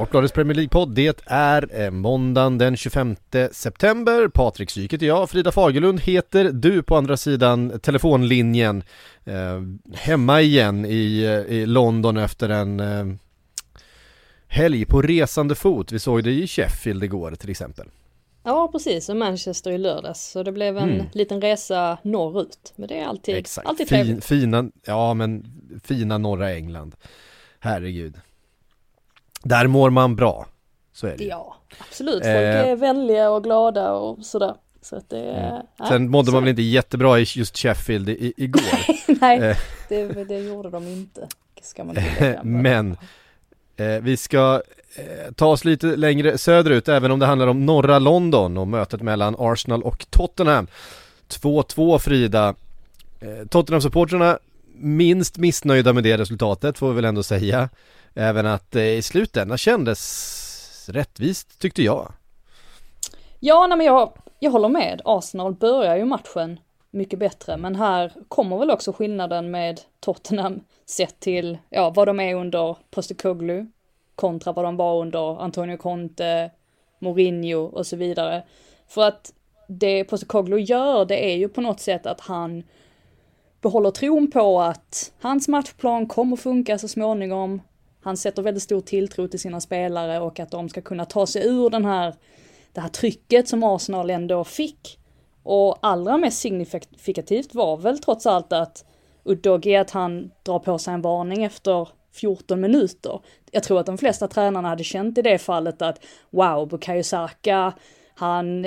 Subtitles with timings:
[0.00, 3.16] Sportbladets Premier League-podd, det är eh, måndagen den 25
[3.52, 4.28] september.
[4.28, 8.82] Patrik Syk heter jag, Frida Fagerlund heter du på andra sidan telefonlinjen.
[9.24, 9.60] Eh,
[9.94, 13.06] hemma igen i, eh, i London efter en eh,
[14.48, 15.92] helg på resande fot.
[15.92, 17.86] Vi såg det i Sheffield igår till exempel.
[18.42, 20.30] Ja precis, och Manchester i lördags.
[20.30, 21.06] Så det blev en mm.
[21.12, 22.72] liten resa norrut.
[22.76, 23.66] Men det är alltid, Exakt.
[23.66, 24.24] alltid trevligt.
[24.24, 25.44] Fin, fina, ja men
[25.84, 26.94] fina norra England.
[27.58, 28.14] Herregud.
[29.42, 30.46] Där mår man bra.
[30.92, 32.22] Så är det Ja, absolut.
[32.22, 34.54] Folk eh, är vänliga och glada och sådär.
[34.82, 35.62] Så att det, mm.
[35.76, 38.62] ja, Sen mådde man väl inte jättebra i just Sheffield i, igår.
[39.20, 39.56] Nej, eh.
[39.88, 41.28] det, det, gjorde de inte.
[41.62, 41.96] Ska man
[42.42, 42.96] Men
[43.76, 44.62] eh, vi ska
[44.96, 49.02] eh, ta oss lite längre söderut, även om det handlar om norra London och mötet
[49.02, 50.66] mellan Arsenal och Tottenham.
[51.28, 52.54] 2-2 Frida.
[53.20, 54.38] Eh, Tottenham-supportrarna
[54.74, 57.68] minst missnöjda med det resultatet, får vi väl ändå säga.
[58.14, 62.12] Även att eh, i slutändan kändes rättvist tyckte jag.
[63.40, 65.02] Ja, nej men jag, jag håller med.
[65.04, 71.20] Arsenal börjar ju matchen mycket bättre, men här kommer väl också skillnaden med Tottenham sett
[71.20, 73.66] till, ja, vad de är under Postecoglou
[74.14, 76.50] kontra vad de var under Antonio Conte,
[76.98, 78.42] Mourinho och så vidare.
[78.88, 79.32] För att
[79.68, 82.62] det Postecoglou gör, det är ju på något sätt att han
[83.60, 87.60] behåller tron på att hans matchplan kommer funka så småningom.
[88.02, 91.46] Han sätter väldigt stor tilltro till sina spelare och att de ska kunna ta sig
[91.46, 92.14] ur den här,
[92.72, 94.98] det här trycket som Arsenal ändå fick.
[95.42, 98.84] Och allra mest signifikativt var väl trots allt att
[99.24, 103.20] Udogi att han drar på sig en varning efter 14 minuter.
[103.50, 107.72] Jag tror att de flesta tränarna hade känt i det fallet att wow, Bukayo Saka,
[108.14, 108.66] han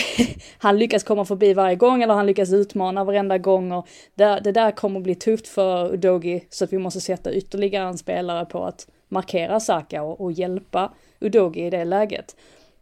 [0.58, 4.52] han lyckas komma förbi varje gång eller han lyckas utmana varenda gång och det, det
[4.52, 8.64] där kommer bli tufft för Udogi så att vi måste sätta ytterligare en spelare på
[8.64, 12.36] att markera Saka och, och hjälpa Udogi i det läget.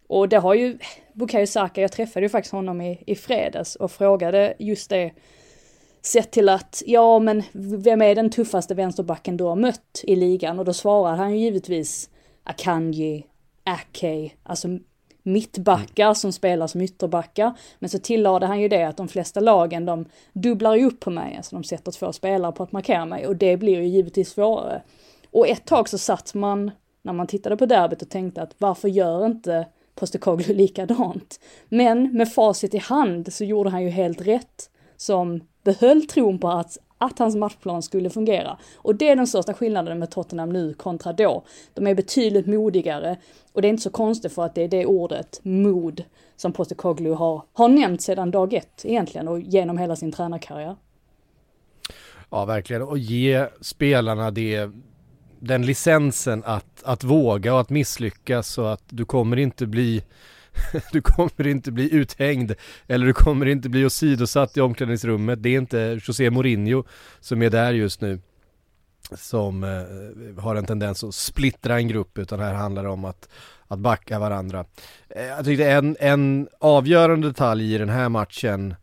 [0.06, 0.78] Och det har ju
[1.12, 5.12] Bukayo Saka, jag träffade ju faktiskt honom i, i fredags och frågade just det
[6.02, 10.58] sett till att, ja men vem är den tuffaste vänsterbacken du har mött i ligan?
[10.58, 12.10] Och då svarar han ju givetvis
[12.44, 13.26] Akanji,
[13.64, 14.68] Ake, alltså
[15.22, 16.14] mittbackar mm.
[16.14, 17.52] som spelar som ytterbackar.
[17.78, 21.10] Men så tillade han ju det att de flesta lagen de dubblar ju upp på
[21.10, 24.30] mig, alltså de sätter två spelare på att markera mig och det blir ju givetvis
[24.30, 24.82] svårare.
[25.30, 26.70] Och ett tag så satt man,
[27.02, 31.40] när man tittade på derbyt och tänkte att varför gör inte Postecoglou likadant?
[31.68, 36.48] Men med facit i hand så gjorde han ju helt rätt som behöll tron på
[36.48, 38.58] att att hans matchplan skulle fungera.
[38.76, 41.44] Och det är den största skillnaden med Tottenham nu kontra då.
[41.74, 43.16] De är betydligt modigare
[43.52, 46.04] och det är inte så konstigt för att det är det ordet, mod,
[46.36, 50.76] som Postecoglou har, har nämnt sedan dag ett egentligen och genom hela sin tränarkarriär.
[52.30, 52.82] Ja, verkligen.
[52.82, 54.70] Och ge spelarna det,
[55.38, 60.02] den licensen att, att våga och att misslyckas så att du kommer inte bli
[60.92, 62.52] du kommer inte bli uthängd
[62.86, 65.42] eller du kommer inte bli åsidosatt i omklädningsrummet.
[65.42, 66.84] Det är inte José Mourinho
[67.20, 68.20] som är där just nu
[69.16, 73.28] som eh, har en tendens att splittra en grupp utan här handlar det om att,
[73.68, 74.64] att backa varandra.
[75.08, 78.74] Eh, jag tyckte en, en avgörande detalj i den här matchen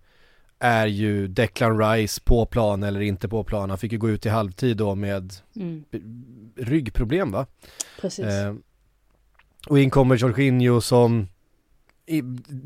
[0.60, 3.70] är ju Declan Rice på plan eller inte på plan.
[3.70, 5.84] Han fick ju gå ut i halvtid då med mm.
[6.56, 7.46] ryggproblem va?
[8.02, 8.26] Precis.
[8.26, 8.54] Eh,
[9.68, 11.28] och in kommer Jorginho som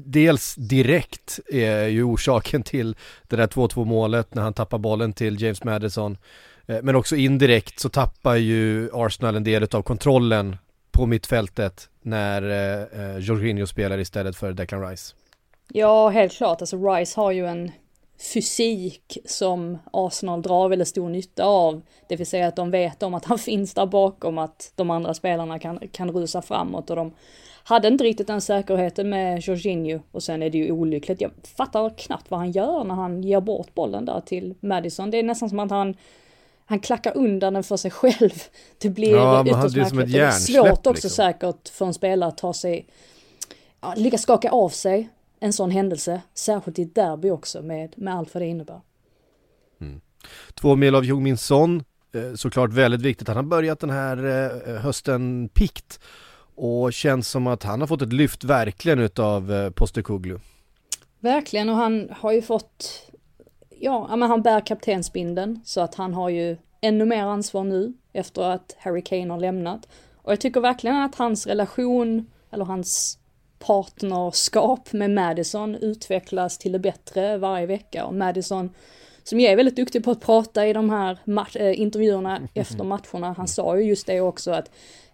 [0.05, 2.95] dels direkt är ju orsaken till
[3.27, 6.17] det där 2-2 målet när han tappar bollen till James Madison.
[6.65, 10.57] Eh, men också indirekt så tappar ju Arsenal en del av kontrollen
[10.91, 15.15] på mittfältet när eh, eh, Jorginho spelar istället för Declan Rice.
[15.67, 16.61] Ja, helt klart.
[16.61, 17.71] Alltså Rice har ju en
[18.33, 21.81] fysik som Arsenal drar väldigt stor nytta av.
[22.09, 25.13] Det vill säga att de vet om att han finns där bakom, att de andra
[25.13, 27.13] spelarna kan, kan rusa framåt och de
[27.63, 31.21] hade inte riktigt den säkerheten med Jorginho och sen är det ju olyckligt.
[31.21, 35.11] Jag fattar knappt vad han gör när han ger bort bollen där till Madison.
[35.11, 35.95] Det är nästan som att han
[36.65, 38.43] han klackar undan den för sig själv.
[38.77, 40.13] Det blir ja, ytterst märkligt.
[40.13, 41.09] Det är svårt också liksom.
[41.09, 42.87] säkert för en spelare att ta sig
[43.81, 45.09] ja, lyckas skaka av sig
[45.39, 48.81] en sån händelse, särskilt i ett derby också med, med allt vad det innebär.
[50.53, 53.27] Två mil av Jung Min Son, eh, såklart väldigt viktigt.
[53.27, 54.17] Han har börjat den här
[54.67, 55.99] eh, hösten pikt
[56.55, 60.39] och känns som att han har fått ett lyft verkligen utav eh, Postecoglou.
[61.19, 63.11] Verkligen och han har ju fått,
[63.79, 68.41] ja, men han bär kaptensbindeln så att han har ju ännu mer ansvar nu efter
[68.41, 69.87] att Harry Kane har lämnat.
[70.15, 73.17] Och jag tycker verkligen att hans relation, eller hans
[73.59, 78.69] partnerskap med Madison utvecklas till det bättre varje vecka och Madison
[79.23, 81.17] som ju är väldigt duktig på att prata i de här
[81.55, 83.33] äh, intervjuerna efter matcherna.
[83.37, 84.71] Han sa ju just det också att,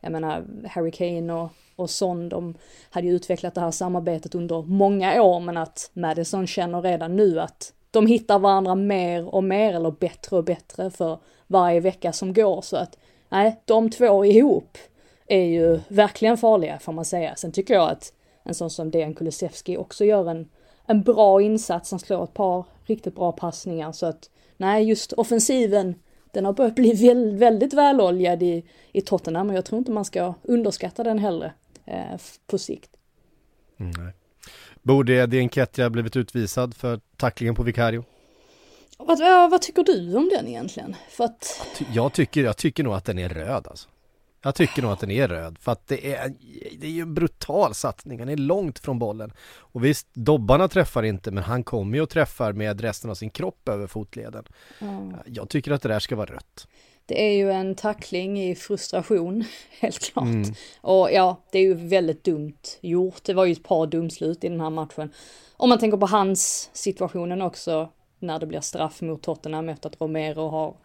[0.07, 2.55] jag menar, Harry Kane och, och Son, de
[2.89, 7.39] hade ju utvecklat det här samarbetet under många år, men att Madison känner redan nu
[7.39, 12.33] att de hittar varandra mer och mer, eller bättre och bättre för varje vecka som
[12.33, 12.97] går, så att
[13.29, 14.77] nej, de två ihop
[15.27, 17.35] är ju verkligen farliga får man säga.
[17.35, 18.13] Sen tycker jag att
[18.43, 20.49] en sån som Dejan Kulusevski också gör en,
[20.85, 25.95] en bra insats, han slår ett par riktigt bra passningar så att nej, just offensiven
[26.37, 30.05] den har börjat bli väldigt, väldigt väloljad i, i Tottenham men jag tror inte man
[30.05, 31.53] ska underskatta den heller
[31.85, 32.89] eh, på sikt.
[33.77, 34.13] Mm, nej.
[34.81, 38.03] Borde Dienketia blivit utvisad för tacklingen på Vicario?
[38.97, 40.95] Vad, vad, vad, tycker du om den egentligen?
[41.09, 41.61] För att...
[41.93, 43.89] Jag tycker, jag tycker nog att den är röd alltså.
[44.47, 46.33] Jag tycker nog att den är röd för att det är,
[46.77, 48.19] det är ju en brutal satsning.
[48.19, 49.33] Han är långt från bollen.
[49.57, 53.29] Och visst, dobbarna träffar inte men han kommer ju och träffar med resten av sin
[53.29, 54.45] kropp över fotleden.
[54.79, 55.15] Mm.
[55.25, 56.67] Jag tycker att det där ska vara rött.
[57.05, 59.43] Det är ju en tackling i frustration,
[59.79, 60.25] helt klart.
[60.25, 60.53] Mm.
[60.81, 63.23] Och ja, det är ju väldigt dumt gjort.
[63.23, 65.13] Det var ju ett par dumslut i den här matchen.
[65.57, 67.89] Om man tänker på hans situationen också,
[68.19, 70.75] när det blir straff mot Tottenham efter att Romero har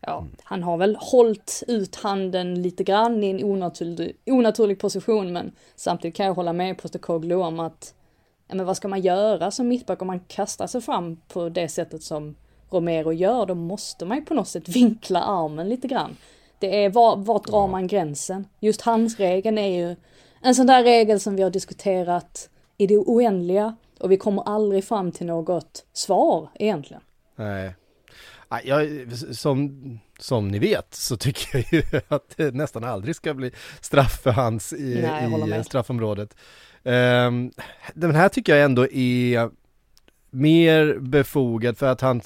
[0.00, 5.52] ja, han har väl hållit ut handen lite grann i en onaturlig, onaturlig position men
[5.76, 7.94] samtidigt kan jag hålla med Postecoglou om att
[8.48, 11.68] ja, men vad ska man göra som mittback om man kastar sig fram på det
[11.68, 12.34] sättet som
[12.70, 16.16] Romero gör, då måste man ju på något sätt vinkla armen lite grann.
[16.58, 18.46] Det är var, vart drar man gränsen?
[18.60, 19.96] Just handsregeln är ju
[20.40, 24.84] en sån där regel som vi har diskuterat i det oändliga och vi kommer aldrig
[24.84, 27.02] fram till något svar egentligen.
[27.36, 27.74] Nej,
[28.64, 29.80] jag, som,
[30.18, 34.30] som ni vet så tycker jag ju att det nästan aldrig ska bli straff för
[34.30, 36.36] hans i, Nej, i straffområdet.
[36.82, 37.52] Um,
[37.94, 39.50] den här tycker jag ändå är
[40.30, 42.20] mer befogad för att han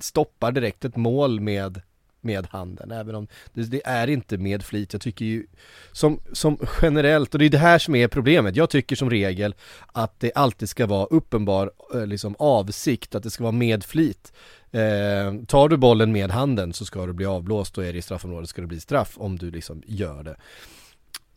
[0.00, 1.82] stoppar direkt ett mål med
[2.24, 4.92] med handen, även om det, det, är inte med flit.
[4.92, 5.46] Jag tycker ju
[5.92, 9.54] som, som generellt, och det är det här som är problemet, jag tycker som regel
[9.86, 14.32] att det alltid ska vara uppenbar eh, liksom avsikt, att det ska vara med flit.
[14.70, 18.02] Eh, tar du bollen med handen så ska du bli avblåst och är det i
[18.02, 20.36] straffområdet ska det bli straff om du liksom gör det.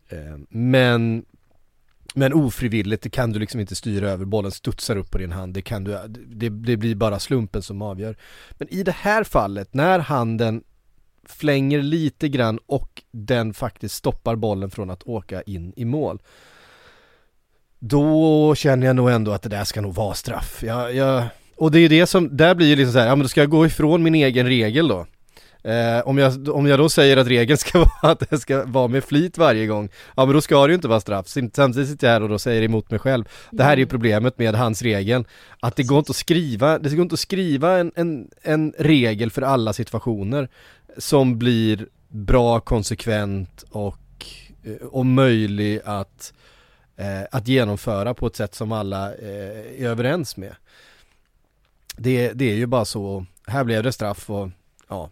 [0.09, 1.25] Eh, men
[2.13, 5.53] men ofrivilligt, det kan du liksom inte styra över, bollen studsar upp på din hand,
[5.53, 5.97] det kan du,
[6.27, 8.15] det, det blir bara slumpen som avgör.
[8.51, 10.63] Men i det här fallet, när handen
[11.27, 16.21] flänger lite grann och den faktiskt stoppar bollen från att åka in i mål.
[17.79, 20.63] Då känner jag nog ändå att det där ska nog vara straff.
[20.63, 21.23] Jag, jag,
[21.55, 23.27] och det är ju det som, där blir ju liksom så här, ja men då
[23.27, 25.05] ska jag gå ifrån min egen regel då.
[25.67, 28.87] Eh, om, jag, om jag då säger att regeln ska vara att det ska vara
[28.87, 31.27] med flit varje gång, ja men då ska det ju inte vara straff.
[31.27, 33.25] Samtidigt sitter jag här och då säger emot mig själv.
[33.51, 35.25] Det här är ju problemet med hans regel,
[35.59, 39.31] att det går inte att skriva, det går inte att skriva en, en, en regel
[39.31, 40.49] för alla situationer
[40.97, 44.25] som blir bra, konsekvent och,
[44.63, 46.33] eh, och möjlig att,
[46.95, 50.55] eh, att genomföra på ett sätt som alla eh, är överens med.
[51.97, 54.49] Det, det är ju bara så, här blev det straff och
[54.87, 55.09] ja,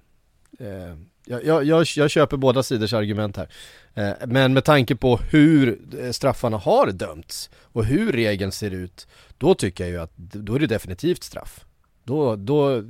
[0.60, 0.96] eh,
[1.26, 3.50] jag, jag, jag, köper båda sidors argument här.
[3.94, 9.08] Eh, men med tanke på hur eh, straffarna har dömts och hur regeln ser ut,
[9.38, 11.66] då tycker jag ju att då är det definitivt straff.
[12.04, 12.82] Då, då,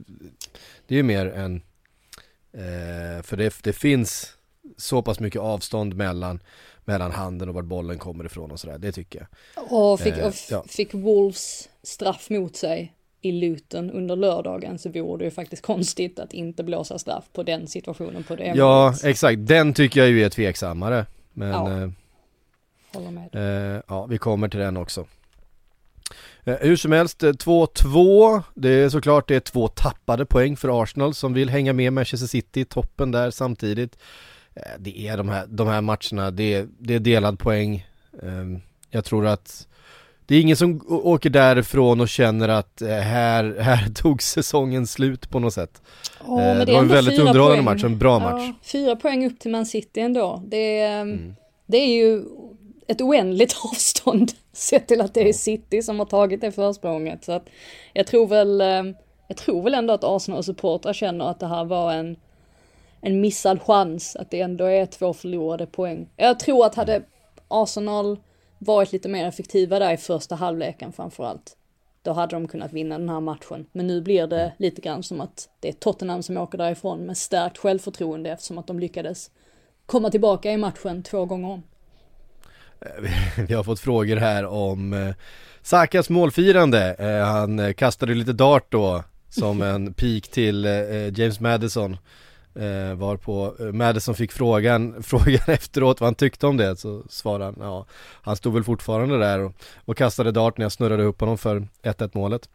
[0.88, 1.62] det är ju mer en
[3.24, 4.38] för det, det finns
[4.78, 6.40] så pass mycket avstånd mellan,
[6.86, 9.74] mellan handen och vart bollen kommer ifrån och sådär, det tycker jag.
[9.74, 10.64] Och fick, och ja.
[10.68, 12.94] fick Wolves straff mot sig
[13.26, 17.44] i Luton under lördagen så vore det ju faktiskt konstigt att inte blåsa straff på
[17.44, 18.54] den situationen på det.
[18.56, 19.48] Ja, exakt.
[19.48, 21.06] Den tycker jag ju är tveksammare.
[21.34, 21.82] Men ja.
[21.84, 21.90] Eh,
[22.94, 23.76] Håller med.
[23.76, 25.06] Eh, ja, vi kommer till den också.
[26.44, 28.36] Eh, hur som helst, 2-2.
[28.36, 31.94] Eh, det är såklart det är två tappade poäng för Arsenal som vill hänga med
[31.94, 33.98] Manchester City i toppen där samtidigt.
[34.54, 37.88] Eh, det är de här, de här matcherna, det är, det är delad poäng.
[38.24, 39.68] Ehm, jag tror att
[40.28, 45.40] det är ingen som åker därifrån och känner att här, här tog säsongen slut på
[45.40, 45.82] något sätt.
[46.26, 47.66] Oh, men det, det var en väldigt underhållande poäng.
[47.66, 48.44] match, en bra match.
[48.48, 50.44] Ja, fyra poäng upp till Man City ändå.
[50.46, 51.36] Det, mm.
[51.66, 52.24] det är ju
[52.88, 57.24] ett oändligt avstånd sett till att det är City som har tagit det försprånget.
[57.24, 57.50] Så att
[57.94, 58.84] jag tror väl, eh,
[59.28, 62.16] jag tror väl ändå att Arsenal-supportrar känner att det här var en,
[63.02, 66.08] en missad chans, att det ändå är två förlorade poäng.
[66.16, 67.02] Jag tror att hade
[67.48, 68.18] Arsenal
[68.60, 71.58] varit lite mer effektiva där i första halvleken framförallt,
[72.02, 73.66] då hade de kunnat vinna den här matchen.
[73.72, 77.18] Men nu blir det lite grann som att det är Tottenham som åker därifrån med
[77.18, 79.32] stärkt självförtroende eftersom att de lyckades
[79.86, 81.64] komma tillbaka i matchen två gånger om.
[83.48, 85.16] Vi har fått frågor här om eh,
[85.62, 86.96] Sakas målfirande.
[87.00, 91.98] Eh, han kastade lite dart då som en pik till eh, James Madison.
[92.60, 97.04] Eh, var på eh, Madison fick frågan, frågan efteråt vad han tyckte om det så
[97.10, 97.86] svarade han, ja
[98.22, 99.52] Han stod väl fortfarande där och,
[99.86, 102.50] och kastade dart när jag snurrade upp honom för 1-1 målet.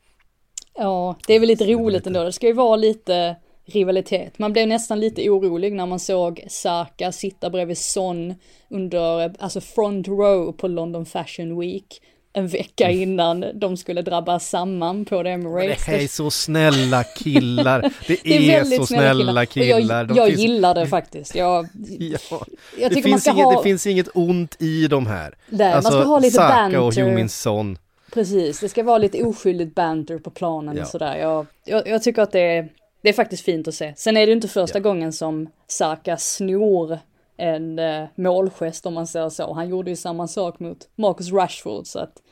[0.74, 4.38] Ja, det är väl lite roligt ändå, det ska ju vara lite rivalitet.
[4.38, 8.34] Man blev nästan lite orolig när man såg Saka sitta bredvid Son
[8.68, 15.04] under, alltså front row på London Fashion Week en vecka innan de skulle drabbas samman
[15.04, 15.86] på det Emirates.
[15.86, 17.80] Det är så snälla killar.
[18.06, 19.78] Det, det är, är så snälla killar.
[19.80, 20.06] killar.
[20.08, 20.40] Jag, jag finns...
[20.40, 21.34] gillar det faktiskt.
[21.34, 21.68] Jag,
[21.98, 22.46] ja.
[22.78, 23.56] jag tycker man ska inget, ha...
[23.56, 25.34] Det finns inget ont i de här.
[25.48, 26.80] Nej, alltså, man ska ha lite Saka banter.
[26.80, 27.78] och Heung-Min Son.
[28.12, 30.82] Precis, det ska vara lite oskyldigt banter på planen ja.
[30.82, 31.16] och sådär.
[31.16, 32.68] Jag, jag, jag, tycker att det är,
[33.02, 33.94] det är faktiskt fint att se.
[33.96, 34.82] Sen är det inte första ja.
[34.82, 36.98] gången som Saka snor
[37.40, 39.54] en eh, målgest om man säger så.
[39.54, 42.22] Han gjorde ju samma sak mot Marcus Rashford så att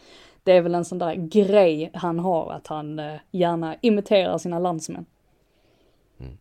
[0.42, 4.58] det är väl en sån där grej han har att han eh, gärna imiterar sina
[4.58, 5.06] landsmän.
[6.20, 6.36] Mm.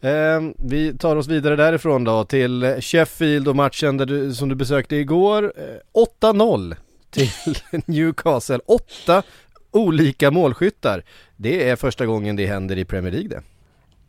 [0.00, 4.54] Eh, vi tar oss vidare därifrån då till Sheffield och matchen där du, som du
[4.54, 5.52] besökte igår.
[5.56, 6.76] Eh, 8-0
[7.10, 7.30] till
[7.86, 8.60] Newcastle.
[8.66, 9.22] Åtta
[9.70, 11.04] olika målskyttar.
[11.36, 13.42] Det är första gången det händer i Premier League det.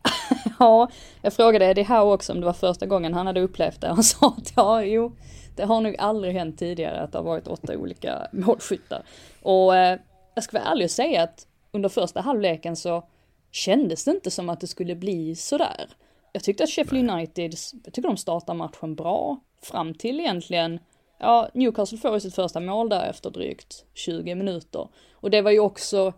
[0.60, 0.90] ja,
[1.22, 3.88] jag frågade Eddie Howe också om det var första gången han hade upplevt det.
[3.88, 5.16] Han sa att ja, jo,
[5.56, 9.04] det har nog aldrig hänt tidigare att det har varit åtta olika målskyttar.
[9.42, 10.00] Och eh,
[10.36, 13.04] jag ska vara ärlig och säga att under första halvleken så
[13.52, 15.90] kändes det inte som att det skulle bli sådär.
[16.32, 20.80] Jag tyckte att Sheffield United, jag tycker de startar matchen bra, fram till egentligen,
[21.20, 24.88] ja, Newcastle får ju sitt första mål där efter drygt 20 minuter.
[25.14, 26.14] Och det var ju också,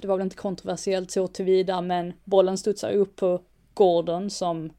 [0.00, 3.40] det var väl inte kontroversiellt så tillvida, men bollen studsar upp på
[3.74, 4.70] Gordon som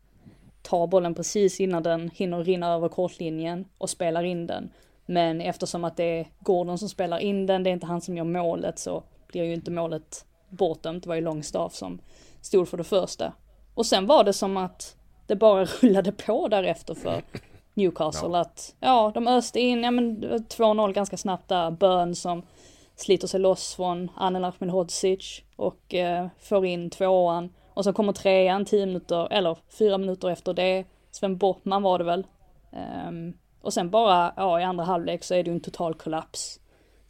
[0.62, 4.70] tar bollen precis innan den hinner rinna över kortlinjen och spelar in den.
[5.06, 8.18] Men eftersom att det är Gordon som spelar in den, det är inte han som
[8.18, 11.04] gör målet, så blir ju inte målet bortdömt.
[11.04, 12.00] Det var ju Longstaff som
[12.42, 13.34] stod för det första.
[13.74, 14.96] Och sen var det som att
[15.28, 17.22] det bara rullade på därefter för
[17.74, 18.30] Newcastle.
[18.30, 18.40] Ja.
[18.40, 21.72] Att, ja, de öste in, ja men 2-0 ganska snabbt där.
[21.72, 22.44] Bön som
[22.96, 27.54] sliter sig loss från Anel Ahmedhodzic och eh, får in tvåan.
[27.74, 30.86] Och så kommer trean tio minuter, eller fyra minuter efter det.
[31.12, 32.28] Sven Bottman var det väl.
[33.08, 36.60] Um, och sen bara, ja i andra halvlek så är det ju en total kollaps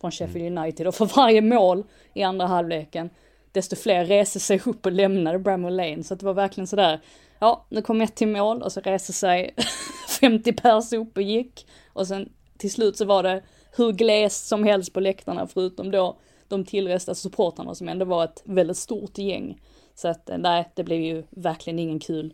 [0.02, 0.64] från Sheffield mm.
[0.64, 0.88] United.
[0.88, 3.10] Och för varje mål i andra halvleken,
[3.52, 6.04] desto fler reser sig upp och lämnade Bramwell Lane.
[6.04, 7.00] Så det var verkligen sådär,
[7.40, 9.56] ja nu kom ett till mål och så reser sig
[10.20, 11.68] 50 pers upp och gick.
[11.94, 13.44] Och sen till slut så var det
[13.76, 16.18] hur glest som helst på läktarna förutom då
[16.48, 19.62] de tillresta supportrarna som ändå var ett väldigt stort gäng.
[19.96, 22.34] Så att eh, nej, det blev ju verkligen ingen kul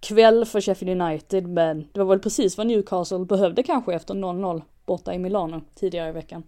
[0.00, 4.62] kväll för Sheffield United, men det var väl precis vad Newcastle behövde kanske efter 0-0
[4.86, 6.42] borta i Milano tidigare i veckan.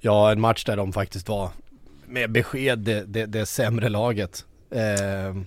[0.00, 1.50] Ja, en match där de faktiskt var
[2.06, 4.44] med besked det, det, det sämre laget.
[4.70, 5.42] Eh,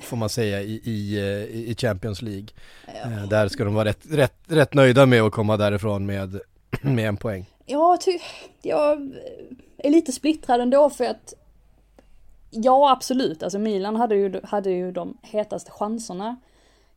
[0.00, 2.46] får man säga i, i, eh, i Champions League.
[2.86, 3.10] Ja.
[3.10, 6.40] Eh, där ska de vara rätt, rätt, rätt nöjda med att komma därifrån med,
[6.94, 7.46] med en poäng.
[7.66, 8.18] Ja, ty,
[8.62, 9.12] jag
[9.76, 11.34] är lite splittrad ändå för att
[12.54, 13.42] Ja, absolut.
[13.42, 16.36] Alltså Milan hade ju, hade ju de hetaste chanserna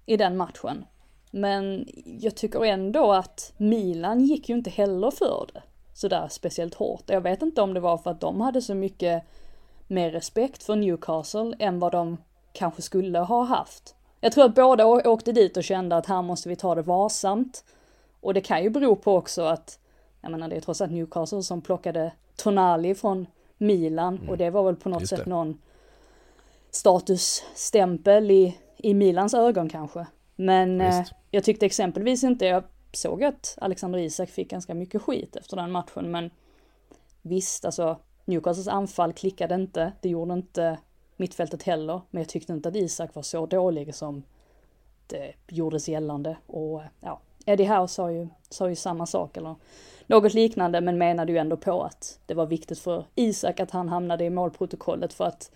[0.06, 0.86] i den matchen.
[1.32, 5.62] Men jag tycker ändå att Milan gick ju inte heller för det
[5.94, 7.04] sådär speciellt hårt.
[7.08, 9.24] Jag vet inte om det var för att de hade så mycket
[9.88, 12.18] mer respekt för Newcastle än vad de
[12.54, 13.96] kanske skulle ha haft.
[14.20, 17.64] Jag tror att båda åkte dit och kände att här måste vi ta det varsamt.
[18.26, 19.80] Och det kan ju bero på också att,
[20.22, 23.28] jag menar det är trots allt Newcastle som plockade Tonali från
[23.58, 24.18] Milan.
[24.18, 24.30] Mm.
[24.30, 25.62] och det var väl på något sätt någon
[26.72, 30.06] statusstämpel i, i Milans ögon kanske.
[30.36, 35.36] Men eh, jag tyckte exempelvis inte, jag såg att Alexander Isak fick ganska mycket skit
[35.36, 36.30] efter den matchen men
[37.22, 40.78] visst alltså Newcastles anfall klickade inte, det gjorde inte
[41.18, 44.24] mittfältet heller, men jag tyckte inte att Isak var så dålig som
[45.08, 46.38] det gjordes gällande.
[46.48, 49.56] Och ja, Eddie Howe sa ju, sa ju samma sak eller
[50.08, 53.90] något liknande men menade ju ändå på att det var viktigt för Isak att han
[53.90, 55.52] hamnade i målprotokollet för att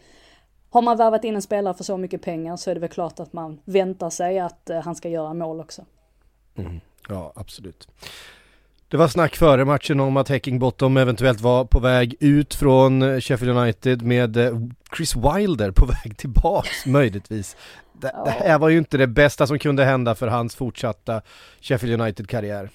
[0.70, 3.20] har man värvat in en spelare för så mycket pengar så är det väl klart
[3.20, 5.86] att man väntar sig att eh, han ska göra mål också.
[6.56, 6.80] Mm.
[7.10, 7.88] Ja, absolut.
[8.88, 13.20] Det var snack före matchen om att Häckingbottom eventuellt var på väg ut från eh,
[13.20, 14.60] Sheffield United med eh,
[14.98, 17.58] Chris Wilder på väg tillbaks möjligtvis.
[18.02, 18.24] Det, ja.
[18.24, 21.22] det här var ju inte det bästa som kunde hända för hans fortsatta
[21.62, 22.70] Sheffield United-karriär.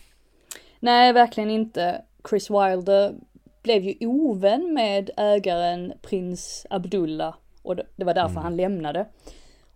[0.80, 2.02] Nej, verkligen inte.
[2.28, 3.14] Chris Wilder
[3.62, 8.42] blev ju ovän med ägaren prins Abdullah och det var därför mm.
[8.42, 9.06] han lämnade.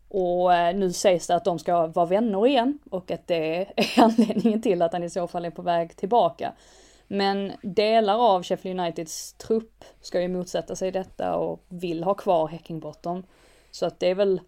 [0.08, 3.72] Och eh, nu sägs det att de ska vara vänner igen och att det är
[4.02, 6.52] anledningen till att han i så fall är på väg tillbaka.
[7.08, 12.48] Men delar av Sheffield Uniteds trupp ska ju motsätta sig detta och vill ha kvar
[12.48, 13.22] Heckingbottom.
[13.70, 14.40] Så att det är väl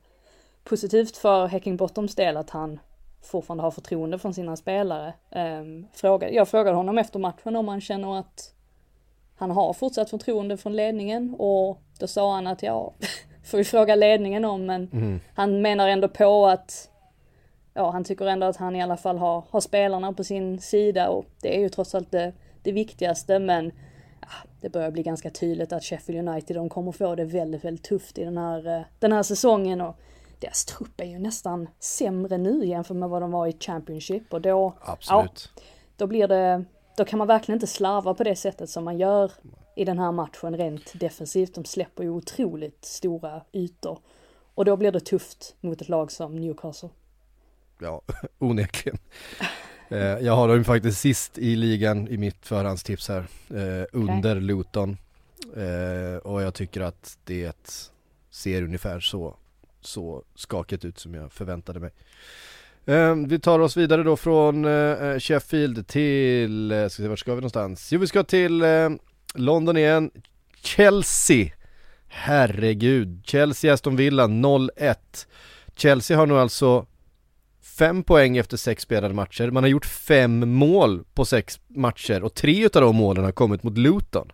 [0.71, 2.81] positivt för Heckingbottoms del att han
[3.23, 5.15] fortfarande har förtroende från sina spelare.
[5.31, 8.55] Um, fråga, jag frågade honom efter matchen om han känner att
[9.37, 12.95] han har fortsatt förtroende från ledningen och då sa han att ja,
[13.45, 15.21] får vi fråga ledningen om men mm.
[15.35, 16.91] han menar ändå på att
[17.75, 21.09] ja, han tycker ändå att han i alla fall har, har spelarna på sin sida
[21.09, 23.73] och det är ju trots allt det, det viktigaste men
[24.21, 24.29] ja,
[24.61, 28.19] det börjar bli ganska tydligt att Sheffield United de kommer få det väldigt, väldigt tufft
[28.19, 29.97] i den här, eh, den här säsongen och
[30.41, 34.41] deras trupp är ju nästan sämre nu jämfört med vad de var i Championship och
[34.41, 35.51] då, Absolut.
[35.57, 35.63] Ja,
[35.97, 36.65] då blir det,
[36.97, 39.33] då kan man verkligen inte slarva på det sättet som man gör
[39.77, 41.55] i den här matchen rent defensivt.
[41.55, 43.99] De släpper ju otroligt stora ytor.
[44.55, 46.89] Och då blir det tufft mot ett lag som Newcastle.
[47.79, 48.03] Ja,
[48.39, 48.99] onekligen.
[49.89, 54.41] Eh, jag har dem faktiskt sist i ligan i mitt förhandstips här, eh, under okay.
[54.41, 54.97] Luton.
[55.57, 57.83] Eh, och jag tycker att det
[58.31, 59.37] ser ungefär så,
[59.81, 61.91] så skakigt ut som jag förväntade mig.
[63.27, 64.65] vi tar oss vidare då från
[65.21, 67.93] Sheffield till, ska se vart ska vi någonstans?
[67.93, 68.65] Jo vi ska till
[69.35, 70.11] London igen,
[70.63, 71.51] Chelsea.
[72.09, 74.97] Herregud, Chelsea-Aston Villa 0-1.
[75.77, 76.87] Chelsea har nu alltså
[77.63, 79.51] fem poäng efter sex spelade matcher.
[79.51, 83.63] Man har gjort fem mål på sex matcher och tre utav de målen har kommit
[83.63, 84.33] mot Luton.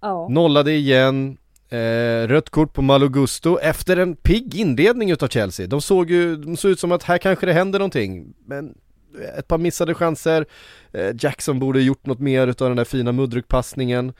[0.00, 0.28] Ja.
[0.28, 1.36] Nollade igen,
[1.68, 5.66] eh, rött kort på Malo Gusto efter en pigg inledning utav Chelsea.
[5.66, 8.34] De såg ju, de såg ut som att här kanske det händer någonting.
[8.46, 8.74] Men
[9.20, 10.46] eh, ett par missade chanser,
[10.92, 14.12] eh, Jackson borde gjort något mer utav den där fina muddrukpassningen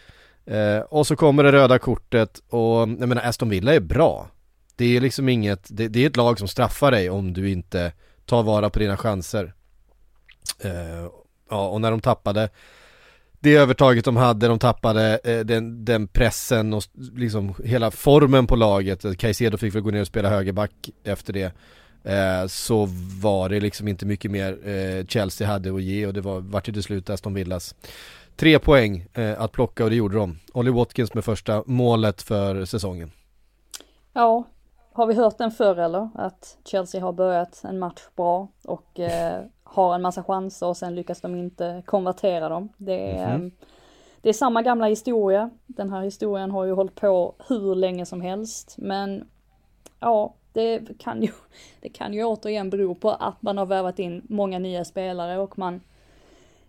[0.47, 4.29] eh, och så kommer det röda kortet och jag menar Aston Villa är bra
[4.77, 7.93] Det är liksom inget, det, det är ett lag som straffar dig om du inte
[8.27, 9.55] tar vara på dina chanser
[10.61, 11.09] eh,
[11.51, 12.49] Ja och när de tappade
[13.45, 18.57] det övertaget de hade, de tappade eh, den, den, pressen och liksom hela formen på
[18.57, 19.19] laget.
[19.19, 21.53] Caicedo fick väl gå ner och spela högerback efter det
[22.05, 22.89] eh, så
[23.23, 26.65] var det liksom inte mycket mer eh, Chelsea hade att ge och det var, vart
[26.65, 27.75] till slut Aston Villas
[28.37, 30.39] tre poäng eh, att plocka och det gjorde de.
[30.53, 33.11] Olly Watkins med första målet för säsongen.
[34.13, 34.45] Ja,
[34.93, 36.09] har vi hört den förr eller?
[36.15, 39.45] Att Chelsea har börjat en match bra och eh,
[39.75, 42.69] har en massa chanser och sen lyckas de inte konvertera dem.
[42.77, 43.53] Det är, mm -hmm.
[44.21, 45.51] det är samma gamla historia.
[45.67, 48.75] Den här historien har ju hållit på hur länge som helst.
[48.79, 49.29] Men
[50.01, 51.29] ja, det kan ju,
[51.81, 55.59] det kan ju återigen bero på att man har värvat in många nya spelare och
[55.59, 55.81] man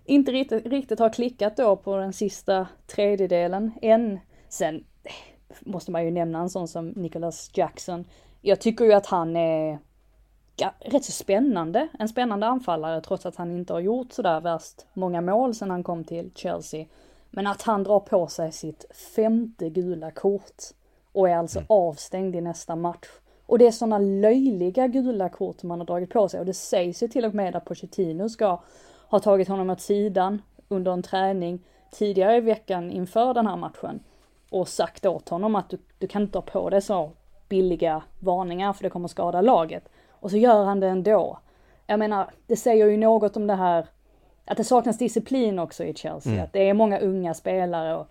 [0.05, 4.19] inte riktigt, riktigt har klickat då på den sista tredjedelen än.
[4.49, 4.83] Sen
[5.59, 8.05] måste man ju nämna en sån som Nicholas Jackson.
[8.41, 9.79] Jag tycker ju att han är
[10.79, 15.21] rätt så spännande, en spännande anfallare trots att han inte har gjort sådär värst många
[15.21, 16.85] mål sedan han kom till Chelsea.
[17.29, 20.63] Men att han drar på sig sitt femte gula kort
[21.11, 21.67] och är alltså mm.
[21.69, 23.07] avstängd i nästa match.
[23.45, 27.03] Och det är sådana löjliga gula kort man har dragit på sig och det sägs
[27.03, 28.61] ju till och med att Pochettino ska
[29.07, 31.59] ha tagit honom åt sidan under en träning
[31.91, 33.99] tidigare i veckan inför den här matchen
[34.49, 37.11] och sagt åt honom att du, du kan inte ta på dig så
[37.49, 39.89] billiga varningar för det kommer skada laget.
[40.19, 41.39] Och så gör han det ändå.
[41.87, 43.87] Jag menar, det säger ju något om det här
[44.45, 46.43] att det saknas disciplin också i Chelsea, mm.
[46.43, 48.07] att det är många unga spelare och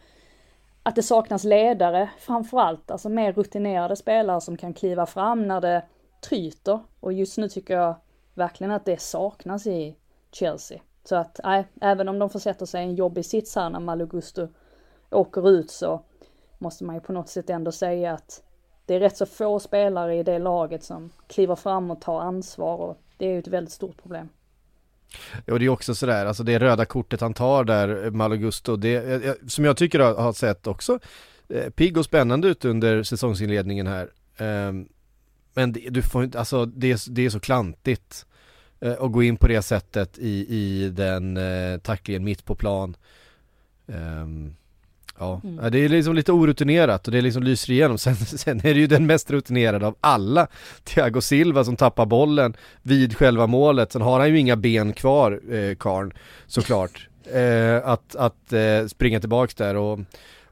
[0.82, 5.82] att det saknas ledare framförallt, alltså mer rutinerade spelare som kan kliva fram när det
[6.20, 6.80] tryter.
[7.00, 7.94] Och just nu tycker jag
[8.34, 9.96] verkligen att det saknas i
[10.32, 10.80] Chelsea.
[11.04, 14.48] Så att nej, även om de försätter sig i en jobbig sits här när Malugusto
[15.10, 16.00] åker ut så
[16.58, 18.42] måste man ju på något sätt ändå säga att
[18.86, 22.76] det är rätt så få spelare i det laget som kliver fram och tar ansvar
[22.76, 24.28] och det är ju ett väldigt stort problem.
[25.46, 29.30] Och det är också sådär, alltså det röda kortet han tar där, Malagusto, det, eh,
[29.30, 30.98] eh, som jag tycker har, sett också
[31.48, 34.10] eh, pigg och spännande ut under säsongsinledningen här.
[34.36, 34.88] Ehm,
[35.54, 38.26] men det, du får inte, alltså det, är, det är så klantigt
[38.98, 41.38] att gå in på det sättet i, i den
[41.80, 42.96] tacklingen mitt på plan.
[43.86, 44.54] Ehm,
[45.18, 45.72] Ja, mm.
[45.72, 47.98] det är liksom lite orutinerat och det liksom lyser igenom.
[48.04, 50.46] Sen, sen är det ju den mest rutinerade av alla,
[50.84, 53.92] Thiago Silva som tappar bollen vid själva målet.
[53.92, 56.12] Sen har han ju inga ben kvar, eh, Karn,
[56.46, 57.08] såklart.
[57.32, 59.98] Eh, att att eh, springa tillbaks där och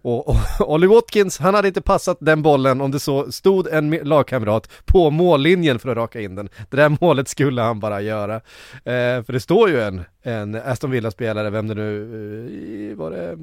[0.02, 3.90] och, och Ollie Watkins, han hade inte passat den bollen om det så stod en
[3.90, 6.48] lagkamrat på mållinjen för att raka in den.
[6.70, 8.34] Det där målet skulle han bara göra.
[8.74, 13.38] Eh, för det står ju en, en Aston Villa-spelare, vem det nu eh, var det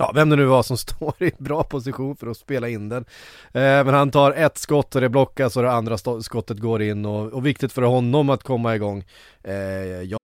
[0.00, 3.04] ja, vem det nu var som står i bra position för att spela in den.
[3.52, 7.06] Eh, men han tar ett skott och det blockas och det andra skottet går in
[7.06, 9.04] och, och viktigt för honom att komma igång.
[9.44, 9.54] Eh,
[10.02, 10.18] ja.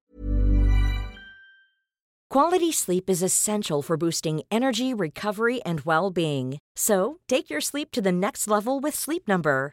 [2.34, 6.58] Quality sleep is essential for boosting energy, recovery and well-being.
[6.78, 9.72] So, take your sleep to the next level with Sleep Number.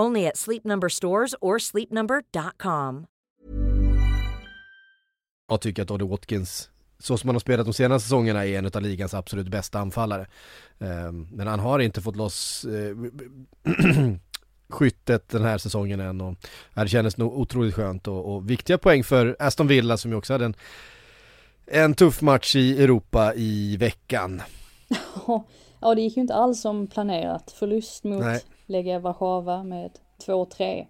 [0.00, 3.06] Only at Sleep Number stores or sleepnumber.com.
[5.48, 8.66] Jag tycker att Oddy Watkins, så som han har spelat de senaste säsongerna, är en
[8.66, 10.26] av ligans absolut bästa anfallare.
[10.78, 12.96] Ehm, men han har inte fått loss eh,
[14.68, 16.34] skyttet den här säsongen än och
[16.74, 20.34] det kändes nog otroligt skönt och, och viktiga poäng för Aston Villa som ju också
[20.34, 20.54] hade en,
[21.66, 24.42] en tuff match i Europa i veckan.
[25.82, 27.54] Ja, det gick ju inte alls som planerat.
[27.58, 28.40] Förlust mot Nej.
[28.70, 30.86] Legia Warszawa med 2-3.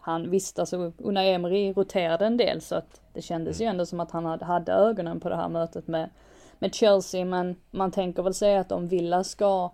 [0.00, 3.66] Han visste, alltså Unai Emery roterade en del så att det kändes mm.
[3.66, 6.10] ju ändå som att han hade ögonen på det här mötet med,
[6.58, 7.24] med Chelsea.
[7.24, 9.70] Men man tänker väl säga att om Villa ska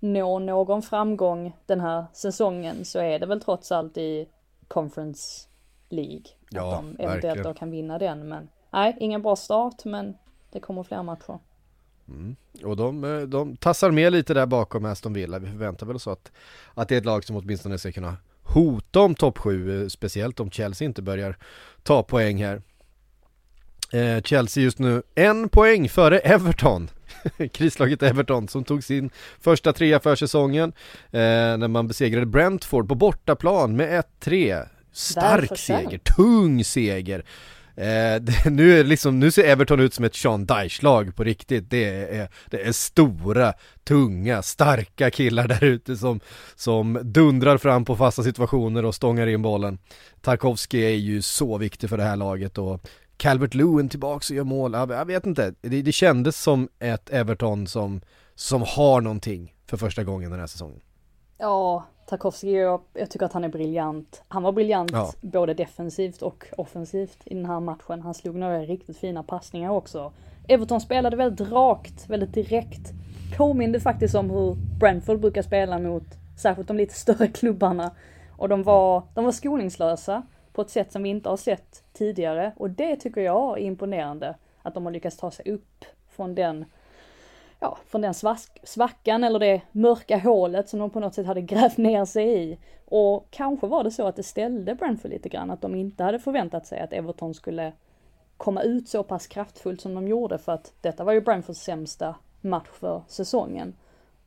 [0.00, 4.28] nå någon framgång den här säsongen så är det väl trots allt i
[4.68, 5.48] Conference
[5.88, 6.24] League.
[6.50, 8.28] Ja, att de eventuellt då kan vinna den.
[8.28, 10.16] Men nej, ingen bra start men
[10.52, 11.38] det kommer fler matcher.
[12.08, 12.36] Mm.
[12.64, 15.38] Och de, eh, de tassar med lite där bakom Aston Villa.
[15.38, 16.32] Vi förväntar väl oss att,
[16.74, 20.40] att det är ett lag som åtminstone ska kunna hota om topp 7, eh, speciellt
[20.40, 21.36] om Chelsea inte börjar
[21.82, 22.62] ta poäng här.
[23.92, 26.90] Eh, Chelsea just nu en poäng före Everton.
[27.52, 30.72] Krislaget Everton som tog sin första trea för säsongen
[31.10, 31.20] eh,
[31.56, 34.68] när man besegrade Brentford på bortaplan med 1-3.
[34.92, 37.24] Stark seger, tung seger.
[37.76, 41.70] Eh, det, nu, är liksom, nu ser Everton ut som ett Sean Dyche-lag på riktigt.
[41.70, 41.84] Det
[42.18, 43.52] är, det är stora,
[43.84, 46.20] tunga, starka killar där ute som,
[46.54, 49.78] som dundrar fram på fasta situationer och stångar in bollen.
[50.20, 54.44] Tarkovsky är ju så viktig för det här laget och Calvert Lewin tillbaks och gör
[54.44, 54.72] mål.
[54.72, 58.00] Jag vet inte, det, det kändes som ett Everton som,
[58.34, 60.80] som har någonting för första gången den här säsongen.
[61.38, 64.22] Ja, Tarkovsky, jag, jag tycker att han är briljant.
[64.28, 65.12] Han var briljant ja.
[65.20, 68.02] både defensivt och offensivt i den här matchen.
[68.02, 70.12] Han slog några riktigt fina passningar också.
[70.48, 72.92] Everton spelade väldigt rakt, väldigt direkt.
[73.36, 76.04] Påminde faktiskt om hur Brentford brukar spela mot
[76.38, 77.90] särskilt de lite större klubbarna.
[78.36, 82.52] Och de var, de var skoningslösa på ett sätt som vi inte har sett tidigare.
[82.56, 84.36] Och det tycker jag är imponerande.
[84.62, 86.64] Att de har lyckats ta sig upp från den
[87.60, 88.14] ja, från den
[88.62, 92.58] svackan eller det mörka hålet som de på något sätt hade grävt ner sig i.
[92.84, 96.18] Och kanske var det så att det ställde Brentford lite grann, att de inte hade
[96.18, 97.72] förväntat sig att Everton skulle
[98.36, 102.14] komma ut så pass kraftfullt som de gjorde för att detta var ju Brentfords sämsta
[102.40, 103.74] match för säsongen.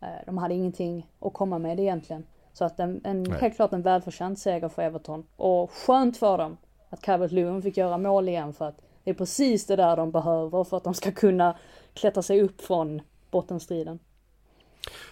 [0.02, 2.26] Eh, de hade ingenting att komma med egentligen.
[2.54, 5.26] Så att en, en helt klart en välförtjänt seger för Everton.
[5.36, 6.58] Och skönt för dem
[6.90, 10.12] att Calvert Lewin fick göra mål igen för att det är precis det där de
[10.12, 11.58] behöver för att de ska kunna
[11.94, 14.00] klättra sig upp från bottenstriden.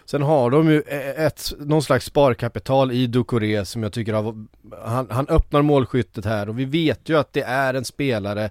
[0.05, 0.81] Sen har de ju
[1.17, 4.45] ett, någon slags sparkapital i Ducoré som jag tycker har,
[4.85, 8.49] han, han öppnar målskyttet här och vi vet ju att det är en spelare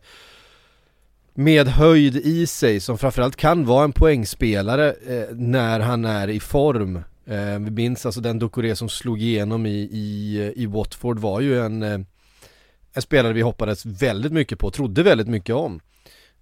[1.34, 6.40] med höjd i sig som framförallt kan vara en poängspelare eh, när han är i
[6.40, 6.96] form.
[7.26, 11.60] Eh, vi minns alltså den Ducoré som slog igenom i, i, i Watford var ju
[11.60, 12.00] en, eh,
[12.92, 15.80] en spelare vi hoppades väldigt mycket på, trodde väldigt mycket om.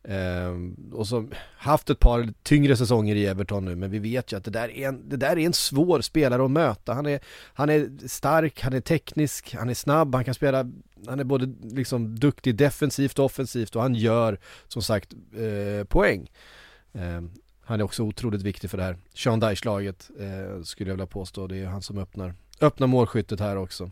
[0.08, 4.36] Um, och som haft ett par tyngre säsonger i Everton nu men vi vet ju
[4.36, 6.94] att det där är en, det där är en svår spelare att möta.
[6.94, 7.20] Han är,
[7.54, 10.70] han är stark, han är teknisk, han är snabb, han kan spela,
[11.06, 14.38] han är både liksom duktig defensivt och offensivt och han gör
[14.68, 16.30] som sagt eh, poäng.
[16.92, 21.06] Um, han är också otroligt viktig för det här Sean Dyche-laget eh, skulle jag vilja
[21.06, 21.46] påstå.
[21.46, 23.90] Det är han som öppnar, öppnar målskyttet här också.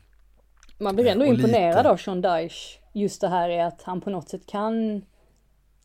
[0.79, 1.91] Man blir ändå eh, imponerad lite...
[1.91, 2.79] av Sean Dyche.
[2.93, 5.03] Just det här är att han på något sätt kan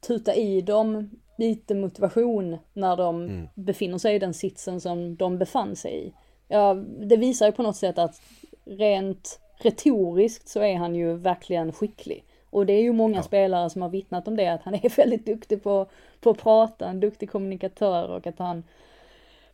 [0.02, 3.48] tuta i dem lite motivation när de Mm.
[3.56, 6.14] befinner sig i den sitsen som de befann sig i.
[6.48, 8.22] Ja, det visar ju på något sätt att
[8.66, 12.24] rent retoriskt så är han ju verkligen skicklig.
[12.50, 15.26] Och det är ju många spelare som har vittnat om det, att han är väldigt
[15.26, 15.86] duktig på,
[16.22, 18.64] på att prata, en duktig kommunikatör och att han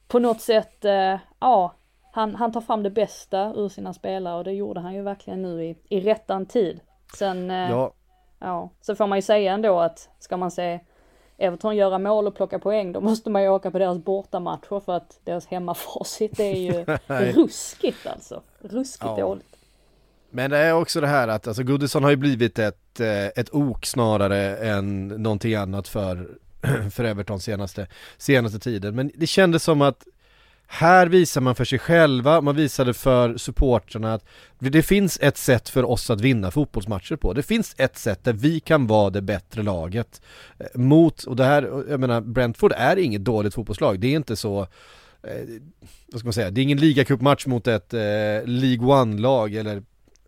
[0.07, 1.73] på något sätt, eh, ja,
[2.11, 5.41] han, han tar fram det bästa ur sina spelare och det gjorde han ju verkligen
[5.41, 6.79] nu i, i rättan tid.
[7.17, 7.93] Sen, eh, Ja,
[8.43, 10.79] ja, så får man ju säga ändå att ska man se
[11.37, 14.93] Everton göra mål och plocka poäng, då måste man ju åka på deras bortamatcher för
[14.93, 16.85] att deras hemmafacit är ju
[17.31, 18.41] ruskigt alltså.
[18.61, 19.15] Ruskigt Ja.
[19.15, 19.55] dåligt.
[20.29, 23.53] Men det är också det här att alltså Goodison har ju blivit ett, eh, ett
[23.53, 26.29] ok snarare än någonting annat för,
[26.91, 28.95] för Everton senaste, senaste tiden.
[28.95, 30.03] Men det kändes som att
[30.67, 34.25] här visar man för sig själva, man visade för supportrarna att
[34.59, 37.33] det finns ett sätt för oss att vinna fotbollsmatcher på.
[37.33, 40.21] Det finns ett sätt där vi kan vara det bättre laget.
[40.59, 44.35] Eh, Mot, och det här, jag menar Brentford är inget dåligt fotbollslag, det är inte
[44.35, 44.61] så
[45.23, 45.43] eh,
[46.11, 47.99] vad ska man säga, det är ingen ligacupmatch mot ett eh,
[48.45, 49.83] League One-lag eller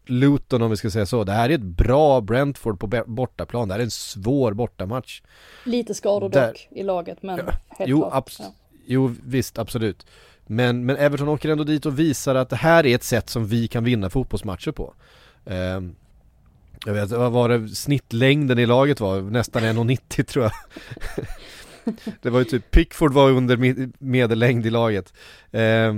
[0.07, 1.23] Luton om vi ska säga så.
[1.23, 5.21] Det här är ett bra Brentford på bortaplan, det här är en svår bortamatch.
[5.65, 8.13] Lite skador Där- dock i laget men helt Jo, klart.
[8.29, 8.53] abs- ja
[8.87, 10.05] jo visst, absolut.
[10.47, 13.47] Men, men Everton åker ändå dit och visar att det här är ett sätt som
[13.47, 14.93] vi kan vinna fotbollsmatcher på.
[15.45, 15.81] Eh,
[16.85, 19.21] jag vet, vad var det snittlängden i laget var?
[19.21, 20.53] Nästan 1,90 tror jag.
[22.21, 25.13] det var ju typ, Pickford var under medellängd i laget.
[25.51, 25.93] Eh,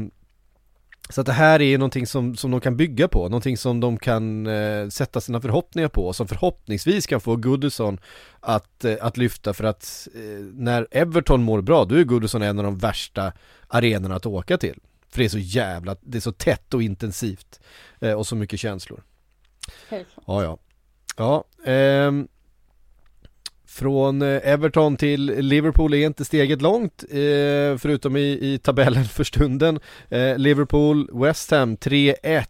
[1.10, 3.98] så att det här är någonting som, som de kan bygga på, någonting som de
[3.98, 8.00] kan eh, sätta sina förhoppningar på, som förhoppningsvis kan få Goodison
[8.40, 12.60] att, eh, att lyfta för att eh, när Everton mår bra, då är Goodison en
[12.60, 13.34] av de värsta
[13.68, 14.80] arenorna att åka till.
[15.10, 17.60] För det är så jävla, det är så tätt och intensivt
[18.02, 19.04] eh, och så mycket känslor.
[19.90, 20.08] Helt.
[20.28, 20.58] Ja, ja.
[21.18, 22.28] Ja, ehm,
[23.78, 29.24] från eh, Everton till Liverpool är inte steget långt, eh, förutom i, i tabellen för
[29.24, 29.80] stunden.
[30.10, 32.46] Eh, Liverpool, West Ham 3-1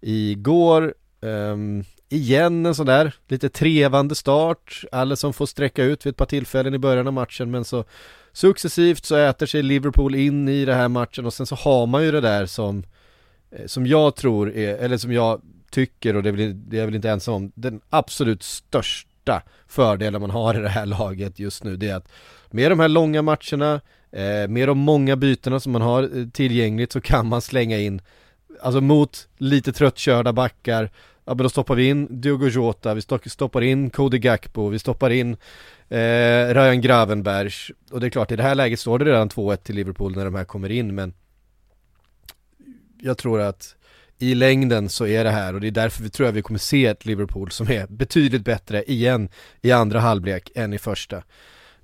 [0.00, 0.94] igår.
[1.22, 4.84] Ehm, igen en sån där lite trevande start.
[4.92, 7.84] Alisson får sträcka ut vid ett par tillfällen i början av matchen men så
[8.32, 12.04] successivt så äter sig Liverpool in i den här matchen och sen så har man
[12.04, 12.84] ju det där som
[13.50, 16.78] eh, som jag tror är, eller som jag tycker och det är, väl, det är
[16.78, 19.11] jag väl inte ensam om, den absolut största
[19.66, 22.08] fördelen man har i det här laget just nu det är att
[22.50, 23.80] med de här långa matcherna,
[24.12, 28.00] eh, med de många bytena som man har eh, tillgängligt så kan man slänga in,
[28.62, 30.90] alltså mot lite tröttkörda backar,
[31.24, 35.10] ja men då stoppar vi in Diogo Jota, vi stoppar in Cody Gakpo, vi stoppar
[35.10, 35.36] in
[35.88, 37.50] eh, Ryan Gravenberg
[37.90, 40.24] och det är klart i det här läget står det redan 2-1 till Liverpool när
[40.24, 41.14] de här kommer in men
[43.00, 43.76] jag tror att
[44.22, 46.58] i längden så är det här och det är därför vi tror jag vi kommer
[46.58, 49.28] se ett Liverpool som är betydligt bättre igen
[49.62, 51.16] i andra halvlek än i första.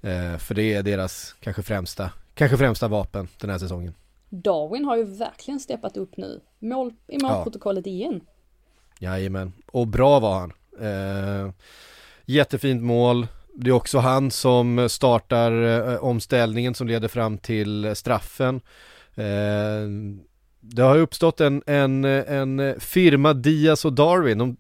[0.00, 3.94] Eh, för det är deras kanske främsta, kanske främsta vapen den här säsongen.
[4.28, 6.40] Darwin har ju verkligen steppat upp nu.
[6.58, 8.20] Mål i målprotokollet igen.
[8.98, 10.52] Jajamän, och bra var han.
[10.80, 11.52] Eh,
[12.24, 13.26] jättefint mål.
[13.54, 18.60] Det är också han som startar eh, omställningen som leder fram till straffen.
[19.14, 19.88] Eh,
[20.60, 24.38] det har uppstått en, en, en firma Diaz och Darwin.
[24.38, 24.56] De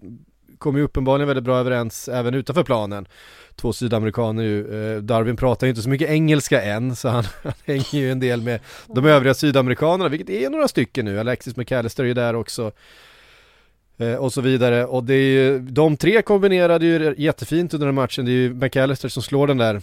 [0.58, 3.08] kommer ju uppenbarligen väldigt bra överens även utanför planen.
[3.56, 4.94] Två sydamerikaner ju.
[4.94, 8.20] Eh, Darwin pratar ju inte så mycket engelska än så han, han hänger ju en
[8.20, 11.20] del med de övriga sydamerikanerna, vilket är några stycken nu.
[11.20, 12.72] Alexis McAllister är ju där också.
[13.98, 14.86] Eh, och så vidare.
[14.86, 18.24] Och det är ju, de tre kombinerade ju jättefint under den matchen.
[18.24, 19.82] Det är ju McAllister som slår den där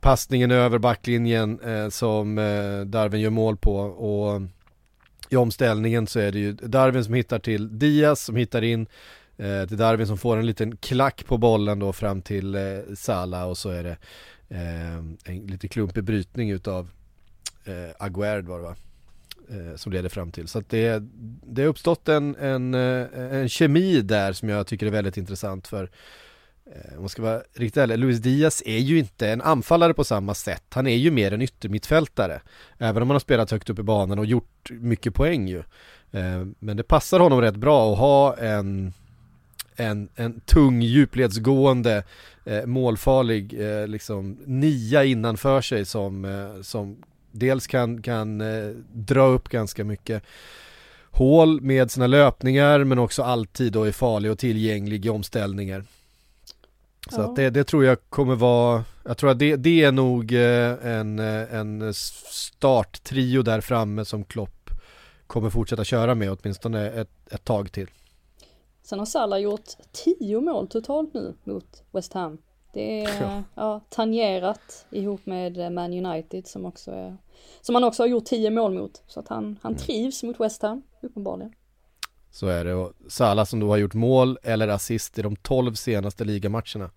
[0.00, 3.76] passningen över backlinjen eh, som eh, Darwin gör mål på.
[3.76, 4.42] Och
[5.32, 8.86] i omställningen så är det ju Darwin som hittar till Diaz som hittar in
[9.36, 12.60] eh, till Darwin som får en liten klack på bollen då fram till eh,
[12.96, 13.96] Sala och så är det
[14.48, 16.90] eh, en lite klumpig brytning utav
[17.64, 18.76] eh, Aguerd var det va?
[19.50, 20.48] Eh, som leder fram till.
[20.48, 21.02] Så att det,
[21.46, 25.66] det har uppstått en, en, eh, en kemi där som jag tycker är väldigt intressant
[25.66, 25.88] för eh,
[26.74, 30.04] Eh, om man ska vara riktigt ärlig, Luis Diaz är ju inte en anfallare på
[30.04, 30.64] samma sätt.
[30.70, 32.40] Han är ju mer en yttermittfältare.
[32.78, 35.58] Även om han har spelat högt upp i banan och gjort mycket poäng ju.
[36.12, 38.92] Eh, men det passar honom rätt bra att ha en
[39.76, 42.04] en, en tung djupledsgående
[42.44, 43.54] eh, målfarlig
[43.86, 46.26] liksom nia innanför sig som,
[46.62, 46.96] som
[47.30, 48.42] dels kan, kan
[48.92, 50.22] dra upp ganska mycket
[51.10, 55.84] hål med sina löpningar men också alltid då är farlig och tillgänglig i omställningar.
[57.10, 57.24] Så Ja.
[57.24, 60.86] att det, det tror jag kommer vara, jag tror att det, det är nog eh,
[60.86, 64.70] en, eh, en starttrio där framme som Klopp
[65.26, 67.88] kommer fortsätta köra med åtminstone ett, ett tag till.
[68.82, 72.38] Sen har Salah gjort 10 mål totalt nu mot West Ham.
[72.72, 73.80] Det är ja.
[73.88, 77.16] tangerat ihop med Man United som också är,
[77.60, 79.02] som han också har gjort tio mål mot.
[79.06, 81.52] Så att han, han trivs mot West Ham, uppenbarligen.
[82.32, 85.74] Så är det och Salah som då har gjort mål eller assist i de tolv
[85.74, 86.90] senaste ligamatcherna.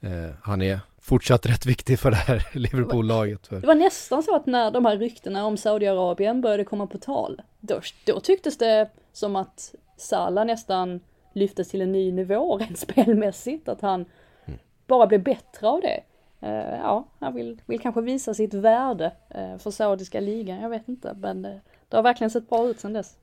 [0.00, 3.50] Eh, han är fortsatt rätt viktig för det här Liverpool-laget.
[3.50, 7.42] Det var nästan så att när de här ryktena om Saudiarabien började komma på tal,
[7.60, 11.00] då, då tycktes det som att Salah nästan
[11.32, 14.04] lyftes till en ny nivå rent spelmässigt, att han
[14.44, 14.58] mm.
[14.86, 16.02] bara blev bättre av det.
[16.42, 20.88] Uh, ja, han vill, vill kanske visa sitt värde uh, för saudiska ligan, jag vet
[20.88, 21.56] inte, men uh,
[21.88, 23.16] det har verkligen sett bra ut sedan dess.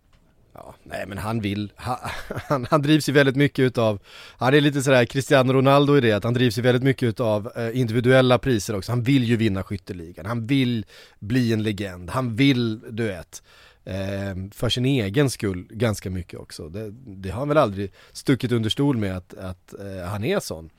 [0.57, 1.97] Ja, nej men han vill, han,
[2.47, 3.99] han, han, drivs ju väldigt mycket utav,
[4.37, 7.51] han är lite sådär Cristiano Ronaldo i det, att han drivs ju väldigt mycket utav
[7.55, 8.91] eh, individuella priser också.
[8.91, 10.85] Han vill ju vinna skytteligan, han vill
[11.19, 13.43] bli en legend, han vill, du vet,
[13.83, 16.69] eh, för sin egen skull ganska mycket också.
[16.69, 20.39] Det, det, har han väl aldrig stuckit under stol med att, att eh, han är
[20.39, 20.69] sån.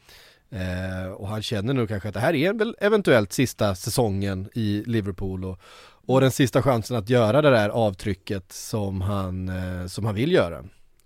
[0.50, 4.82] Eh, och han känner nog kanske att det här är väl eventuellt sista säsongen i
[4.86, 5.60] Liverpool och,
[6.06, 10.32] och den sista chansen att göra det där avtrycket som han, eh, som han vill
[10.32, 10.58] göra.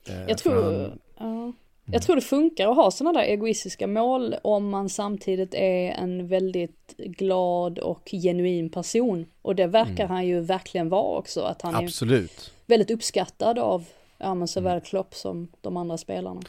[0.06, 0.98] Eh, jag tror, han...
[1.18, 1.52] ja.
[1.92, 6.28] Jag tror det funkar att ha sådana där egoistiska mål om man samtidigt är en
[6.28, 9.26] väldigt glad och genuin person.
[9.42, 10.10] Och det verkar mm.
[10.10, 11.40] han ju verkligen vara också.
[11.40, 12.52] Att han Absolut.
[12.66, 13.84] är väldigt uppskattad av
[14.18, 14.84] ja, men såväl mm.
[14.84, 16.40] Klopp som de andra spelarna.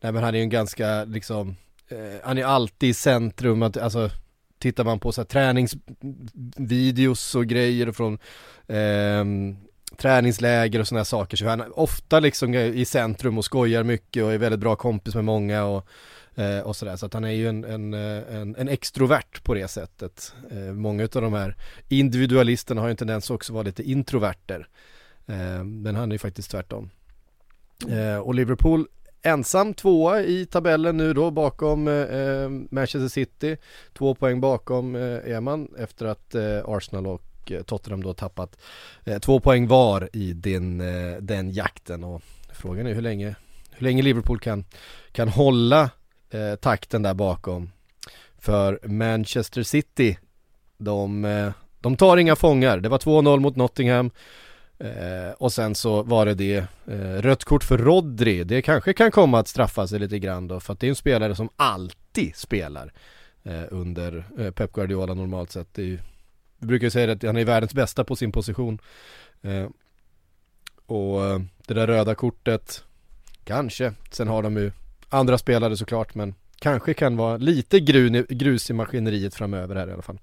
[0.00, 1.56] Nej men han är ju en ganska liksom,
[1.88, 4.10] eh, han är alltid i centrum, att, alltså
[4.62, 8.18] tittar man på så här träningsvideos och grejer från
[8.66, 9.24] eh,
[9.96, 14.32] träningsläger och sådana saker så är han ofta liksom i centrum och skojar mycket och
[14.32, 15.86] är väldigt bra kompis med många och,
[16.34, 16.96] eh, och sådär.
[16.96, 20.34] Så att han är ju en, en, eh, en, en extrovert på det sättet.
[20.50, 21.56] Eh, många av de här
[21.88, 24.68] individualisterna har ju en tendens också att vara lite introverter.
[25.26, 26.90] Eh, men han är ju faktiskt tvärtom.
[27.88, 28.86] Eh, och Liverpool
[29.22, 33.56] ensam tvåa i tabellen nu då bakom eh, eh Manchester City.
[33.92, 38.58] Två poäng bakom eh, är man efter att eh, Arsenal och eh, Tottenham då tappat
[39.04, 43.34] eh, två poäng var i din, eh, den jakten och frågan är hur länge,
[43.70, 44.64] hur länge Liverpool kan,
[45.12, 45.90] kan hålla
[46.30, 47.70] eh, takten där bakom.
[48.38, 50.18] För Manchester City,
[50.76, 52.78] de, de tar inga fångar.
[52.78, 54.10] Det var 2-0 mot Nottingham
[54.82, 58.44] Eh, och sen så var det det eh, rött kort för Rodri.
[58.44, 60.96] Det kanske kan komma att straffa sig lite grann då för att det är en
[60.96, 62.92] spelare som alltid spelar
[63.42, 65.74] eh, under eh, Pep Guardiola normalt sett.
[65.74, 65.98] Det är ju,
[66.58, 68.78] vi brukar ju säga att han är världens bästa på sin position.
[69.42, 69.68] Eh,
[70.86, 72.84] och eh, det där röda kortet,
[73.44, 73.94] kanske.
[74.10, 74.72] Sen har de ju
[75.08, 79.92] andra spelare såklart men kanske kan vara lite grun, grus i maskineriet framöver här i
[79.92, 80.18] alla fall.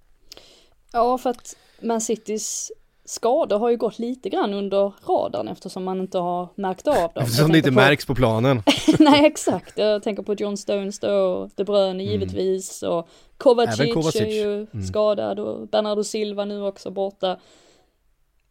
[0.92, 2.72] Ja, för att Man Citys
[3.10, 7.24] skador har ju gått lite grann under radarn eftersom man inte har märkt av dem.
[7.24, 7.76] Eftersom det inte på...
[7.76, 8.64] märks på planen.
[9.00, 12.06] Nej exakt, jag tänker på John Stones då, De Bruyne mm.
[12.06, 14.22] givetvis och Kovacic, Kovacic.
[14.22, 14.84] är ju mm.
[14.84, 17.38] skadad och Bernardo Silva nu också borta.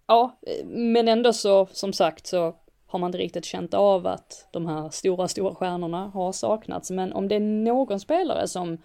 [0.07, 2.55] Ja, men ändå så, som sagt så
[2.87, 6.91] har man inte riktigt känt av att de här stora, stora stjärnorna har saknats.
[6.91, 8.79] Men om det är någon spelare som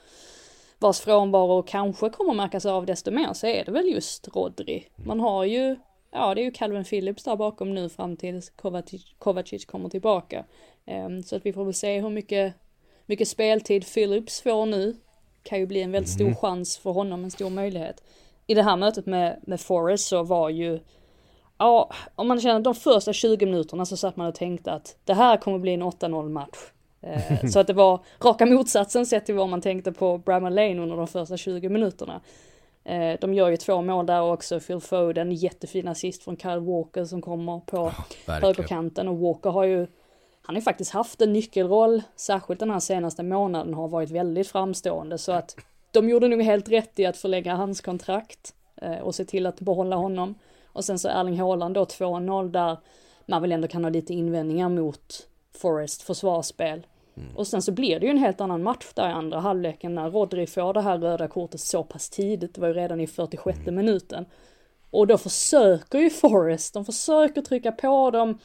[0.83, 4.87] vars frånvaro kanske kommer märkas av desto mer så är det väl just Rodri.
[4.95, 5.75] Man har ju,
[6.11, 10.45] ja det är ju Calvin Phillips där bakom nu fram tills Kovacic, Kovacic kommer tillbaka.
[10.87, 12.53] Um, så att vi får väl se hur mycket,
[13.05, 14.95] mycket speltid Phillips får nu.
[15.43, 16.35] Kan ju bli en väldigt stor mm.
[16.35, 18.03] chans för honom, en stor möjlighet.
[18.47, 20.79] I det här mötet med, med Forrest så var ju
[21.57, 25.13] Ja, om man känner de första 20 minuterna så satt man och tänkte att det
[25.13, 26.57] här kommer bli en 8-0 match.
[27.03, 30.81] Eh, så att det var raka motsatsen sett till vad man tänkte på Bramall Lane
[30.81, 32.21] under de första 20 minuterna.
[32.83, 37.05] Eh, de gör ju två mål där också, Phil Foden, jättefin assist från Kyle Walker
[37.05, 37.93] som kommer på oh,
[38.27, 39.87] högerkanten och Walker har ju
[40.45, 44.47] han har ju faktiskt haft en nyckelroll, särskilt den här senaste månaden har varit väldigt
[44.47, 45.55] framstående så att
[45.91, 49.59] de gjorde nog helt rätt i att förlänga hans kontrakt eh, och se till att
[49.59, 50.35] behålla honom.
[50.65, 52.77] Och sen så Erling Haaland då 2-0 där
[53.25, 56.85] man väl ändå kan ha lite invändningar mot Forest försvarsspel.
[57.17, 57.29] Mm.
[57.35, 60.09] Och sen så blir det ju en helt annan match där i andra halvleken när
[60.09, 63.59] Rodri får det här röda kortet så pass tidigt, det var ju redan i 46
[63.59, 63.75] mm.
[63.75, 64.25] minuten.
[64.89, 68.39] Och då försöker ju Forrest, de försöker trycka på dem,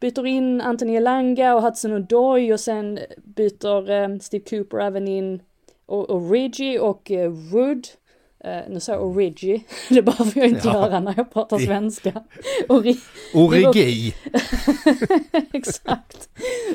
[0.00, 5.42] byter in Anthony Elanga och Hudson Odoi och sen byter eh, Steve Cooper även in
[5.86, 7.88] och, och Reggie och eh, Wood.
[8.44, 10.74] Uh, nu sa jag Origi, det behöver jag inte ja.
[10.74, 12.22] göra när jag pratar svenska.
[12.68, 12.96] Ori
[13.34, 14.14] Origi!
[15.52, 16.28] Exakt.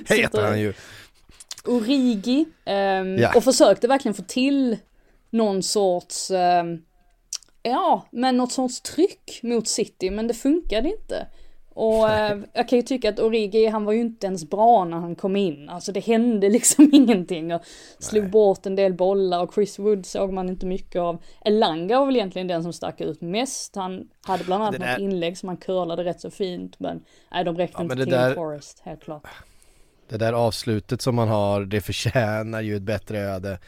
[0.10, 0.74] Heter han ju.
[1.68, 3.32] Origi um, ja.
[3.36, 4.78] och försökte verkligen få till
[5.30, 6.84] någon sorts, um,
[7.64, 11.28] ja, men något sorts tryck mot City, men det funkade inte.
[11.74, 14.98] Och eh, jag kan ju tycka att Origi, han var ju inte ens bra när
[14.98, 15.70] han kom in.
[15.70, 17.62] Alltså det hände liksom ingenting och
[18.00, 18.32] slog Nej.
[18.32, 21.24] bort en del bollar och Chris Wood såg man inte mycket av.
[21.46, 23.76] Elanga var väl egentligen den som stack ut mest.
[23.76, 27.44] Han hade bland annat där- något inlägg som han curlade rätt så fint men nej
[27.44, 29.24] de räckte Ja, inte till där- Forest, helt klart.
[30.12, 33.60] Det där avslutet som man har, det förtjänar ju ett bättre öde.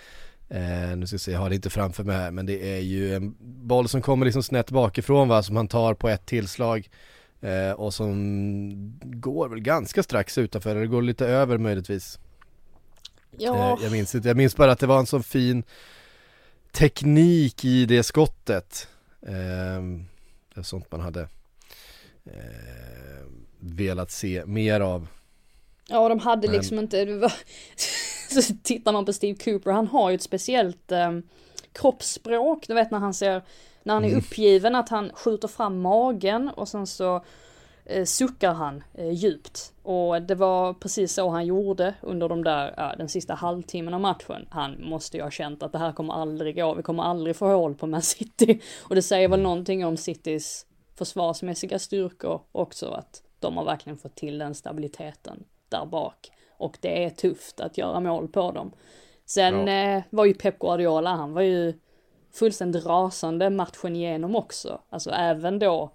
[0.50, 2.80] Eh, nu ska jag se, jag har det inte framför mig här, men det är
[2.80, 6.89] ju en boll som kommer liksom snett bakifrån va, som han tar på ett tillslag.
[7.41, 12.20] Eh, och som går väl ganska strax utanför, eller det går lite över möjligtvis.
[13.38, 15.64] Ja, Eh, jag minns inte, jag minns bara att det var en sån fin
[16.72, 18.88] teknik i det skottet.
[19.22, 21.22] Eh, sånt man hade
[22.26, 23.24] eh,
[23.60, 25.08] velat se mer av.
[25.90, 27.30] Ja, de hade Men- liksom inte,
[28.30, 31.12] så tittar man på Steve Cooper, han har ju ett speciellt eh,
[31.72, 33.42] kroppsspråk, du vet när han ser,
[33.84, 34.20] när han är Mm.
[34.20, 37.24] uppgiven, att han skjuter fram magen och sen så
[37.86, 39.74] eh, suckar han eh, djupt.
[39.84, 44.02] Och det var precis så han gjorde under de där, ja, den sista halvtimmen av
[44.02, 44.48] matchen.
[44.50, 47.48] Han måste ju ha känt att det här kommer aldrig gå, vi kommer aldrig få
[47.48, 48.60] hål på Man City.
[48.84, 50.66] Och det säger väl någonting om Citys
[50.96, 55.44] försvarsmässiga styrkor också, att de har verkligen fått till den stabiliteten
[55.74, 56.32] där bak.
[56.58, 58.72] Och det är tufft att göra mål på dem.
[59.26, 61.74] Sen eh, var ju Pep Guardiola, han var ju
[62.34, 64.82] fullständigt rasande matchen igenom också.
[64.90, 65.92] Alltså även då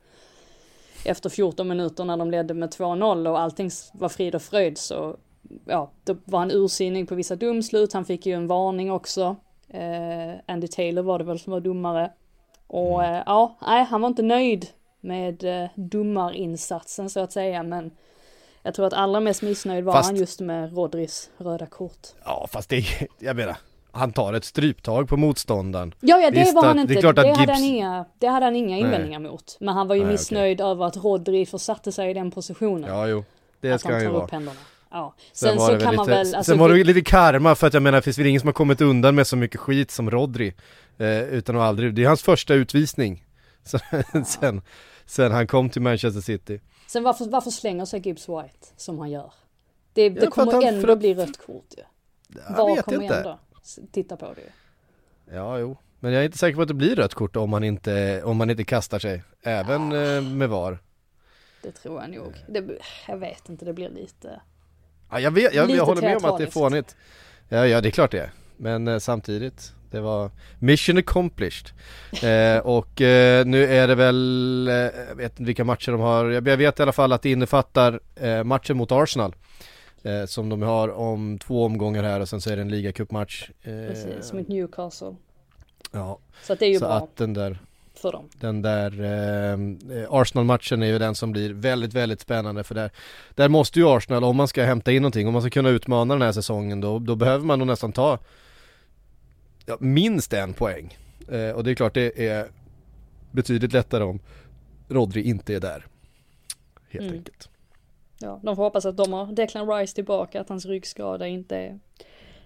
[1.05, 5.17] efter 14 minuter när de ledde med 2-0 och allting var frid och fröjd så
[5.65, 7.93] ja, då var han ursinnig på vissa domslut.
[7.93, 9.37] Han fick ju en varning också.
[9.69, 12.13] Eh, Andy Taylor var det väl som var domare.
[12.67, 14.67] Och eh, ja, nej, han var inte nöjd
[15.01, 17.91] med eh, domarinsatsen så att säga, men
[18.69, 22.07] jag tror att allra mest missnöjd var Fast- han just med Rodris röda kort.
[22.25, 22.85] Ja fast det,
[23.19, 23.57] jag menar,
[23.93, 25.95] han tar ett stryptag på motståndaren.
[26.01, 26.95] Ja, ja, det Visst var han att- inte.
[26.95, 28.81] det är klart att hade Gibbs- han inga, det hade han inga Nej.
[28.81, 29.57] invändningar mot.
[29.61, 32.91] Men han var ju Nej, missnöjd över att Rodri försatte sig i den positionen.
[32.91, 33.25] Ja jo,
[33.61, 34.27] det att ska han ju vara.
[34.33, 34.57] händerna.
[34.91, 35.15] Ja.
[35.33, 37.01] Sen, Sen, var så det kan väl man lite, väl, alltså, sen var det lite
[37.01, 39.37] karma för att jag menar, det finns väl ingen som har kommit undan med så
[39.37, 40.55] mycket skit som Rodri.
[40.99, 43.25] Eh, utan att aldrig, det är hans första utvisning.
[43.65, 43.79] Så,
[44.27, 44.63] sen,
[45.07, 46.61] sen han kom till Manchester City.
[46.89, 49.33] Sen varför, varför slänger sig Gibbs White som han gör?
[49.93, 51.83] Det, det kommer han- ändå att- bli rött kort ju.
[52.49, 53.17] Jag Var vet kommer inte.
[53.17, 53.39] ändå
[53.93, 55.37] titta på det ju.
[55.37, 55.77] Ja, jo.
[56.01, 58.37] Men jag är inte säker på att det blir rött kort om man inte, om
[58.37, 59.23] man inte kastar sig.
[59.43, 60.79] Även eh, med VAR.
[61.63, 62.35] Det tror jag nog.
[62.49, 62.79] Det,
[63.09, 64.41] jag vet inte, det blir lite...
[65.11, 66.97] Ja, jag, vet, jag, jag håller med om att det är fånigt.
[67.49, 68.31] Ja, ja, det är klart det är.
[68.57, 71.71] Men eh, samtidigt, det var mission accomplished.
[72.23, 74.75] Eh, och eh, nu är det väl, eh,
[75.09, 78.01] jag vet inte vilka matcher de har, jag, vet i alla fall att det innefattar
[78.17, 79.35] eh, matchen mot Arsenal.
[80.03, 83.51] Eh, som de har om två omgångar här och sen så är det en ligacupmatch.
[83.63, 85.17] Eh, Precis, mot Newcastle.
[85.93, 87.59] Ja, Så att det är ju så bra att den där
[87.95, 88.29] för dem.
[88.41, 88.93] Den där
[90.09, 92.91] Arsenal-matchen är ju den som blir väldigt, väldigt spännande för där,
[93.35, 96.15] där måste ju Arsenal, om man ska hämta in någonting, om man ska kunna utmana
[96.15, 98.19] den här säsongen då, då behöver man nog nästan ta
[99.69, 100.99] ja, minst en poäng.
[101.29, 102.47] Eh, och det är klart det är
[103.33, 104.21] betydligt lättare om
[104.89, 105.87] Rodri inte är där.
[106.91, 107.17] Helt Mm.
[107.19, 107.49] enkelt.
[108.19, 111.79] Ja, de får hoppas att de har Declan Rice tillbaka, att hans ryggskada inte är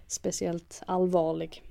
[0.06, 1.62] speciellt allvarlig.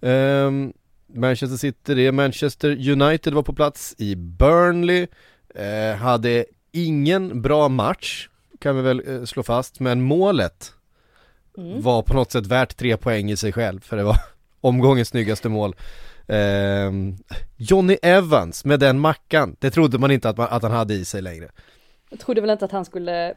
[0.00, 0.72] Ehm,
[1.06, 5.06] Manchester City, det är Manchester United var på plats i Burnley.
[5.54, 8.28] Eh, hade ingen bra match,
[8.58, 10.72] kan vi väl eh, slå fast, men målet
[11.58, 11.82] Mm.
[11.82, 14.16] var på något sätt värt tre poäng i sig själv, för det var
[14.60, 15.76] omgångens snyggaste mål.
[16.28, 17.16] Ehm,
[17.56, 21.04] Johnny Evans med den mackan, det trodde man inte att, man, att han hade i
[21.04, 21.48] sig längre.
[22.10, 23.34] Jag trodde väl inte att han skulle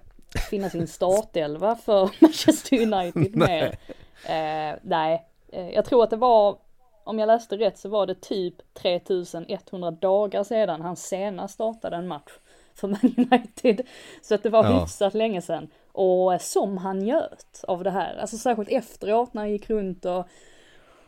[0.50, 3.78] finna sin startelva för Manchester United mer.
[4.26, 6.58] Eh, nej, eh, jag tror att det var,
[7.04, 12.08] om jag läste rätt så var det typ 3100 dagar sedan han senast startade en
[12.08, 12.32] match
[12.76, 13.82] för Man United.
[14.22, 14.80] Så att det var Ja.
[14.82, 15.68] hyfsat länge sedan.
[15.98, 20.28] Och som han njöt av det här, alltså särskilt efteråt när han gick runt och,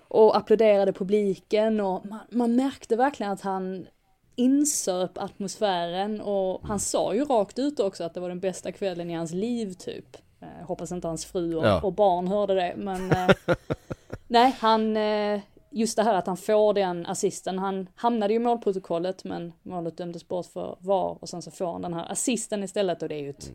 [0.07, 3.87] och applåderade publiken och man, man märkte verkligen att han
[4.35, 9.09] insöp atmosfären och han sa ju rakt ut också att det var den bästa kvällen
[9.09, 10.17] i hans liv typ.
[10.41, 11.81] Eh, hoppas inte hans fru och, Ja.
[11.81, 13.29] och barn hörde det men eh,
[14.27, 15.39] nej han, eh,
[15.71, 19.97] just det här att han får den assisten, han hamnade ju i målprotokollet men målet
[19.97, 23.15] dömdes bort för VAR och sen så får han den här assisten istället och det
[23.15, 23.51] är ju ett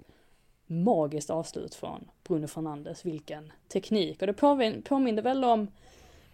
[0.72, 5.66] magiskt avslut från Bruno Fernandes, vilken teknik och det påmin- påminner väl om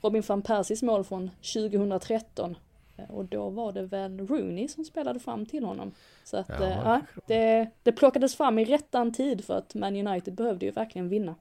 [0.00, 2.56] Robin van Persies mål från 2013
[2.98, 5.92] Eh, och då var det väl Rooney som spelade fram till honom.
[6.24, 10.34] Så att Ja, ja, det, det plockades fram i rättan tid för att Man United
[10.34, 11.34] behövde ju verkligen vinna.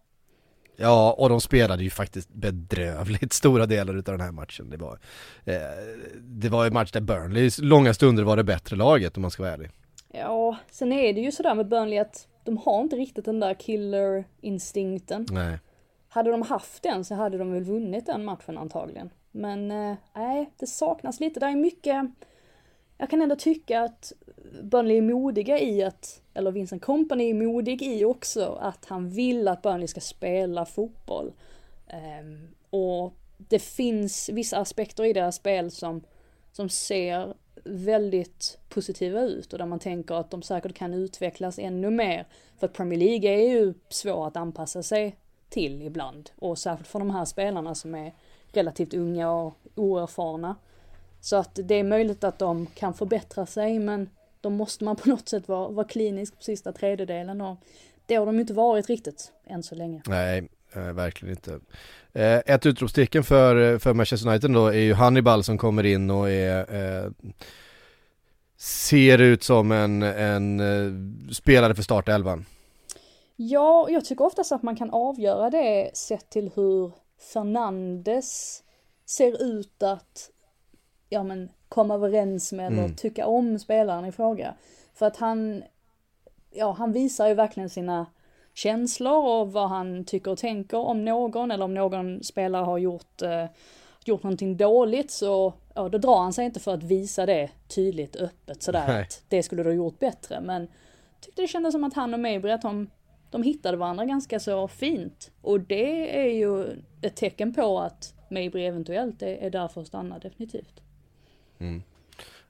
[0.76, 4.70] Ja, och de spelade ju faktiskt bedrövligt stora delar utav den här matchen.
[4.70, 5.00] Det var,
[5.46, 5.56] eh,
[6.20, 9.44] det var en match där Burnley långa stunder var det bättre laget om man ska
[9.44, 9.70] vara ärlig.
[10.12, 13.54] Ja, sen är det ju sådär med Burnley att de har inte riktigt den där
[13.54, 15.26] killer-instinkten.
[15.32, 15.60] Nej.
[16.10, 19.10] Hade de haft den så hade de väl vunnit den matchen antagligen.
[19.32, 21.40] Men eh, nej, det saknas lite.
[21.40, 22.06] Det är mycket,
[22.98, 24.14] jag kan ändå tycka att
[24.64, 29.48] Burnley är modiga i att, eller Vincent Company är modig i också, att han vill
[29.48, 31.34] att Burnley ska spela fotboll.
[32.22, 36.02] Um, och det finns vissa aspekter i deras spel som,
[36.52, 37.34] som ser
[37.64, 42.28] väldigt positiva ut och där man tänker att de säkert kan utvecklas ännu mer.
[42.60, 45.16] För att Premier League är ju svår att anpassa sig
[45.50, 48.14] till ibland och särskilt för de här spelarna som är
[48.52, 50.56] relativt unga och oerfarna.
[51.22, 54.10] Så att det är möjligt att de kan förbättra sig men
[54.42, 57.58] då måste man på något sätt vara, vara klinisk på sista tredjedelen och
[58.06, 60.02] det har de inte varit riktigt än så länge.
[60.08, 61.60] Nej, eh, verkligen inte.
[62.14, 66.30] Eh, ett utropstecken för, för Manchester United då är ju Hannibal som kommer in och
[66.30, 67.12] är eh,
[68.58, 72.46] ser ut som en, en eh, spelare för startelvan.
[73.36, 76.92] Ja, jag tycker oftast att man kan avgöra det sett till hur
[77.34, 78.64] Fernandes
[79.06, 80.30] ser ut att
[81.10, 82.96] ja, men, komma överens med eller mm.
[82.96, 84.54] tycka om spelaren i fråga.
[84.94, 85.64] För att han,
[86.52, 88.06] ja, han visar ju verkligen sina
[88.58, 93.22] känslor och vad han tycker och tänker om någon eller om någon spelare har gjort,
[93.22, 93.46] eh,
[94.06, 98.16] gjort någonting dåligt så ja, då drar han sig inte för att visa det tydligt
[98.16, 99.02] öppet sådär Nej.
[99.02, 100.68] att det skulle du ha gjort bättre men
[101.22, 102.90] tyckte det kändes som att han och Mabry att de,
[103.32, 106.66] de hittade varandra ganska så fint och det är ju
[107.02, 110.82] ett tecken på att Mabry eventuellt är, är där för att stanna definitivt.
[111.60, 111.84] Mm.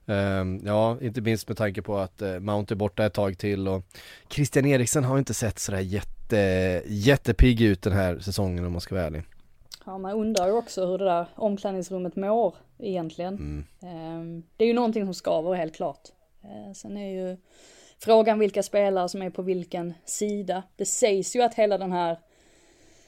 [0.08, 3.68] Um, ja, inte minst med tanke på att uh, Mount är borta ett tag till
[3.68, 3.82] och
[4.28, 8.94] Christian Eriksen har inte sett sådär jätte, jättepigg ut den här säsongen om man ska
[8.94, 9.22] vara ärlig.
[9.86, 13.34] Ja, man undrar ju också hur det där omklädningsrummet mår egentligen.
[13.34, 13.64] Mm.
[14.20, 16.08] Um, det är ju någonting som skaver helt klart.
[16.44, 17.36] Uh, sen är ju
[17.98, 20.62] frågan vilka spelare som är på vilken sida.
[20.76, 22.18] Det sägs ju att hela den här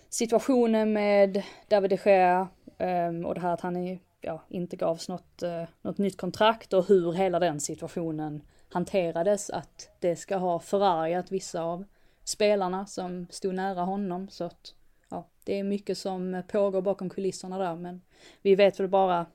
[0.09, 2.49] situationen med David de Gea
[2.79, 6.73] um, och det här att han är ja, inte gavs något, eh, något nytt kontrakt
[6.73, 9.51] och hur hela den situationen hanterades.
[9.51, 11.85] Att det ska ha förargat vissa av
[12.25, 14.29] spelarna som stod nära honom.
[14.29, 14.75] Så att
[15.09, 17.77] ja, det är mycket som pågår bakom kulisserna där.
[17.77, 18.01] Men
[18.43, 19.27] vi vet väl bara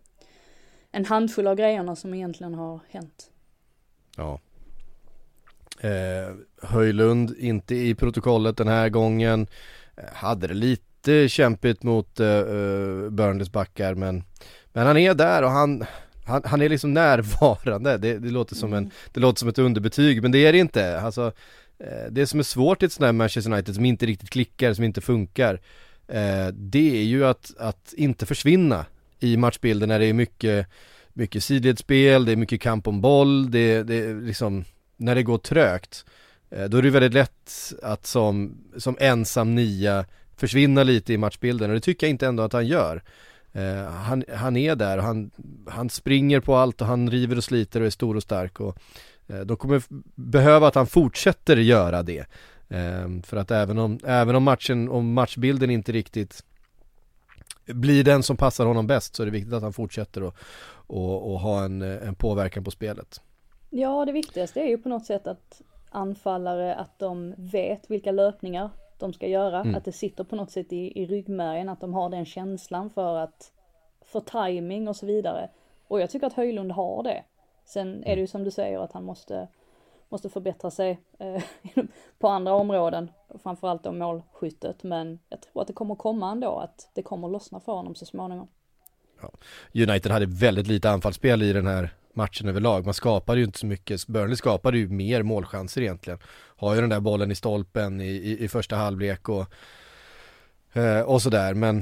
[0.92, 3.32] en handfull av grejerna som egentligen har hänt.
[4.18, 4.40] Ja.
[5.80, 9.48] Eh, Höjlund inte i protokollet den här gången.
[9.96, 14.24] Eh, hade det lite kämpigt mot eh, eh Burnleys backar men
[14.76, 15.86] men han är där och han,
[16.26, 18.92] han, han är liksom närvarande, det, det, låter som en, mm.
[19.14, 21.00] det låter som ett underbetyg men det är det inte.
[21.00, 21.32] Alltså,
[21.80, 24.74] eh, det som är svårt i ett sånt här Manchester United som inte riktigt klickar,
[24.74, 25.54] som inte funkar,
[26.08, 28.86] eh, det är ju att, att inte försvinna
[29.20, 30.68] i matchbilden när det är mycket,
[31.14, 34.66] mycket sidledsspel, det är mycket kamp om boll, det, det är liksom,
[34.98, 36.06] när det går trögt,
[36.50, 40.06] eh, då är det väldigt lätt att som, som ensam nia
[40.38, 43.04] försvinna lite i matchbilden och det tycker jag inte ändå att han gör.
[43.56, 45.32] Eh, han, han är där och han,
[45.68, 48.78] han springer på allt och han river och sliter och är stor och stark och
[49.28, 49.82] eh, de kommer
[50.16, 52.26] behöva att han fortsätter göra det.
[52.68, 56.44] Eh, för att även om, även om matchen, om matchbilden inte riktigt
[57.66, 60.36] blir den som passar honom bäst så är det viktigt att han fortsätter och,
[60.88, 63.22] och, och ha en, en påverkan på spelet.
[63.70, 68.70] Ja, det viktigaste är ju på något sätt att anfallare, att de vet vilka löpningar
[68.98, 69.62] de ska göra.
[69.62, 69.76] Mm.
[69.76, 73.18] Att det sitter på något sätt i, i ryggmärgen, att de har den känslan för
[73.18, 73.52] att,
[74.02, 75.50] för timing och så vidare.
[75.88, 77.24] Och jag tycker att Höjlund har det.
[77.66, 79.48] Sen är det ju som du säger att han måste,
[80.10, 81.44] måste förbättra sig eh,
[82.20, 83.12] på andra områden,
[83.44, 84.84] framförallt då målskyttet.
[84.84, 88.06] Men jag tror att det kommer komma ändå, att det kommer lossna för honom så
[88.06, 88.48] småningom.
[89.22, 89.32] Ja.
[89.74, 92.86] United hade väldigt lite anfallsspel i den här matchen överlag.
[92.86, 96.20] Man skapade ju inte så mycket, Burnley skapade ju mer målchanser egentligen.
[96.58, 99.46] Har ju den där bollen i stolpen i, i, i första halvlek och,
[100.74, 101.78] eh, och sådär men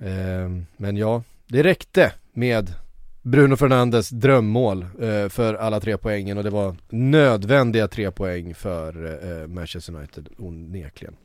[0.00, 2.72] eh, Men ja, det räckte med
[3.22, 9.20] Bruno Fernandes drömmål eh, för alla tre poängen och det var nödvändiga tre poäng för
[9.42, 11.16] eh, Manchester United onekligen.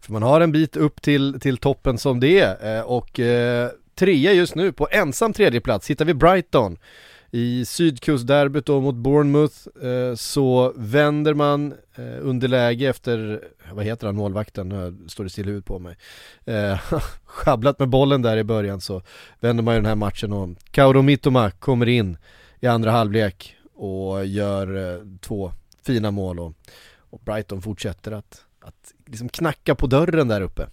[0.00, 3.70] För man har en bit upp till, till toppen som det är eh, och eh,
[3.94, 6.78] trea just nu på ensam tredje plats hittar vi Brighton.
[7.34, 14.16] I sydkustderbyt då mot Bournemouth eh, så vänder man eh, underläge efter, vad heter han,
[14.16, 15.96] målvakten, nu står det still ut på mig.
[16.44, 16.78] Eh,
[17.24, 19.02] schabblat med bollen där i början så
[19.40, 22.16] vänder man ju den här matchen och Kauro Mitoma kommer in
[22.60, 25.52] i andra halvlek och gör eh, två
[25.86, 26.54] fina mål och,
[26.98, 30.68] och Brighton fortsätter att, att liksom knacka på dörren där uppe.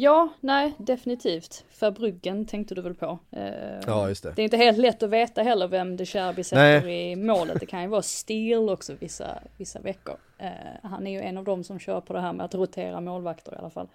[0.00, 1.64] Ja, nej, definitivt.
[1.70, 3.18] För Bryggen tänkte du väl på.
[3.30, 4.32] Eh, Ja, just det.
[4.36, 7.60] Det är inte helt lätt att veta heller vem de Cherby sätter i målet.
[7.60, 10.16] Det kan ju vara Steel också vissa, vissa veckor.
[10.38, 10.50] Eh,
[10.82, 13.52] han är ju en av dem som kör på det här med att rotera målvakter
[13.52, 13.88] i alla fall.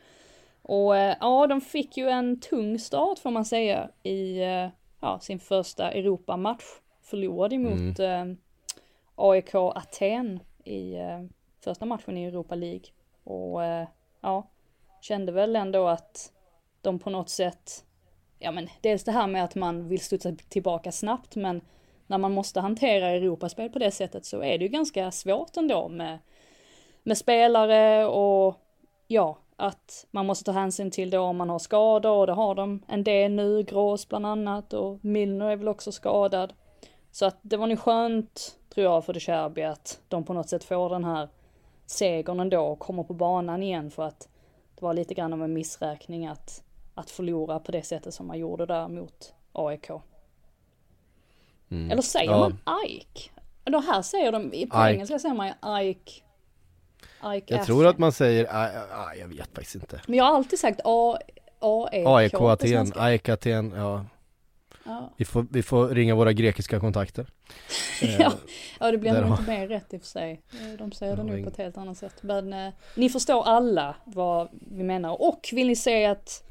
[0.61, 4.39] Och eh, ja, de fick ju en tung start får man säga i
[4.99, 6.63] ja, sin första Europamatch.
[7.01, 8.25] Förlorade mot eh,
[9.15, 10.95] AIK Aten i
[11.63, 12.85] första matchen i Europa League.
[13.23, 13.61] Och
[14.21, 14.47] ja,
[15.03, 16.31] kände väl ändå att
[16.81, 17.85] de på något sätt,
[18.39, 21.61] ja men dels det här med att man vill studsa tillbaka snabbt men
[22.07, 25.89] när man måste hantera Europaspel på det sättet så är det ju ganska svårt ändå
[25.89, 26.19] med,
[27.03, 28.55] med spelare och
[29.07, 32.55] ja, att man måste ta hänsyn till då om man har skador och det har
[32.55, 36.53] de en del nu, Grås bland annat och Milner är väl också skadad.
[37.11, 40.49] Så att det var nog skönt, tror jag, för De Cherby att de på något
[40.49, 41.29] sätt får den här
[41.85, 44.27] segern ändå och kommer på banan igen för att
[44.83, 46.63] var lite grann av en missräkning att,
[46.95, 49.89] att förlora på det sättet som man gjorde där mot AIK.
[51.69, 52.39] Eller säger Ja.
[52.65, 53.29] man Ike?
[53.63, 54.77] Då här säger de, på Ike.
[54.77, 56.11] engelska säger man ju Ike.
[57.35, 60.01] Ike Jag tror att man säger, ah, ah, jag vet faktiskt inte.
[60.07, 61.17] Men jag har alltid sagt A,
[61.59, 62.91] AEK AIK på Aten.
[62.95, 64.05] AIK Aten, ja.
[64.85, 65.13] Ja.
[65.17, 67.27] Vi får, vi får ringa våra grekiska kontakter.
[68.01, 68.33] Eh, Ja,
[68.79, 70.41] ja, det blir nog inte mer rätt i och för sig.
[70.77, 72.23] De säger det nog på ett helt annat sätt.
[72.23, 75.21] Men eh, ni förstår alla vad vi menar.
[75.21, 76.43] Och vill ni se ett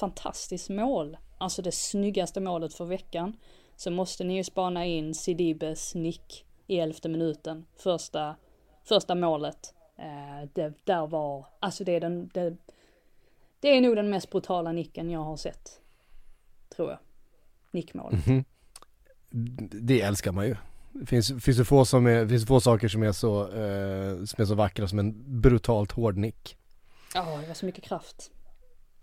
[0.00, 3.36] fantastiskt mål, alltså det snyggaste målet för veckan,
[3.76, 7.66] så måste ni ju spana in Sidibes nick i elfte minuten.
[7.76, 8.36] Första,
[8.84, 9.74] första målet.
[9.96, 12.56] Eh, det där var, alltså det är den, det,
[13.60, 15.80] det är nog den mest brutala nicken jag har sett.
[16.76, 16.98] Tror jag.
[17.70, 18.16] Nickmål.
[18.26, 18.44] Mhm.
[19.70, 20.56] Det älskar man ju.
[20.92, 24.42] Det finns, finns det få, som är, finns få saker som är, så, eh, som
[24.42, 26.56] är så vackra som en brutalt hård nick.
[27.14, 28.30] Ja, det var så mycket kraft.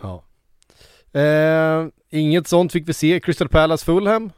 [0.02, 0.24] Ja.
[1.20, 3.20] Eh, inget sånt fick vi se.
[3.20, 4.32] Crystal Palace Fulham.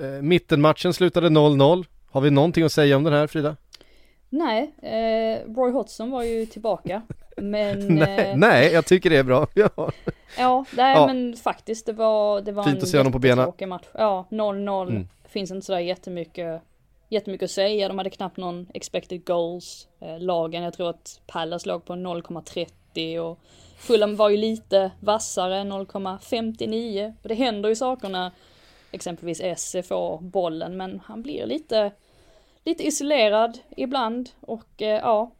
[0.00, 1.86] Eh, mittenmatchen slutade 0-0.
[2.10, 3.56] Har vi någonting att säga om den här Frida?
[4.36, 7.02] Nej, eh, Roy Hodgson var ju tillbaka.
[7.36, 9.46] Men, nej, eh, nej, jag tycker det är bra.
[9.54, 9.68] Ja.
[10.38, 11.06] ja, nej Ja.
[11.06, 13.52] men faktiskt det var, det var Fint en att se honom på benen.
[13.68, 13.86] match.
[13.94, 14.88] Ja, 0-0.
[14.88, 15.08] Mm.
[15.28, 16.62] Finns inte sådär jättemycket,
[17.08, 17.88] jättemycket att säga.
[17.88, 19.88] De hade knappt någon expected goals.
[20.00, 23.38] Eh, lagen, jag tror att Palace låg på 0,30 och
[23.78, 27.14] Fulham var ju lite vassare, 0,59.
[27.22, 28.30] Och det händer ju saker när
[28.92, 31.90] exempelvis Esse får bollen, men han blir lite,
[32.64, 35.32] lite isolerad ibland och eh, ja,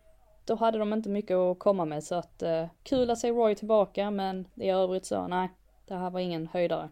[0.44, 3.54] då hade de inte mycket att komma med så att eh, kul att se Roy
[3.54, 5.50] tillbaka, men i övrigt så nej,
[5.88, 6.88] det här var ingen höjdare.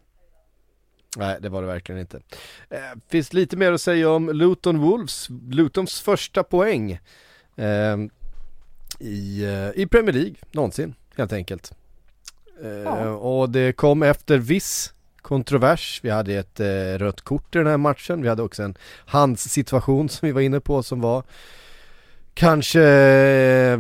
[1.17, 2.21] Nej, det var det verkligen inte.
[2.71, 2.79] Eh,
[3.09, 6.93] finns lite mer att säga om Luton Wolves, Lutons första poäng
[7.57, 7.97] eh,
[9.01, 11.73] i, eh, i Premier League någonsin, helt enkelt.
[12.63, 13.11] Eh, Ja.
[13.11, 16.01] Och det kom efter viss kontrovers.
[16.03, 18.23] Vi hade ett eh, rött kort i den här matchen.
[18.23, 18.75] Vi hade också en
[19.07, 21.23] handssituation som vi var inne på som var
[22.35, 23.79] kanske, eh,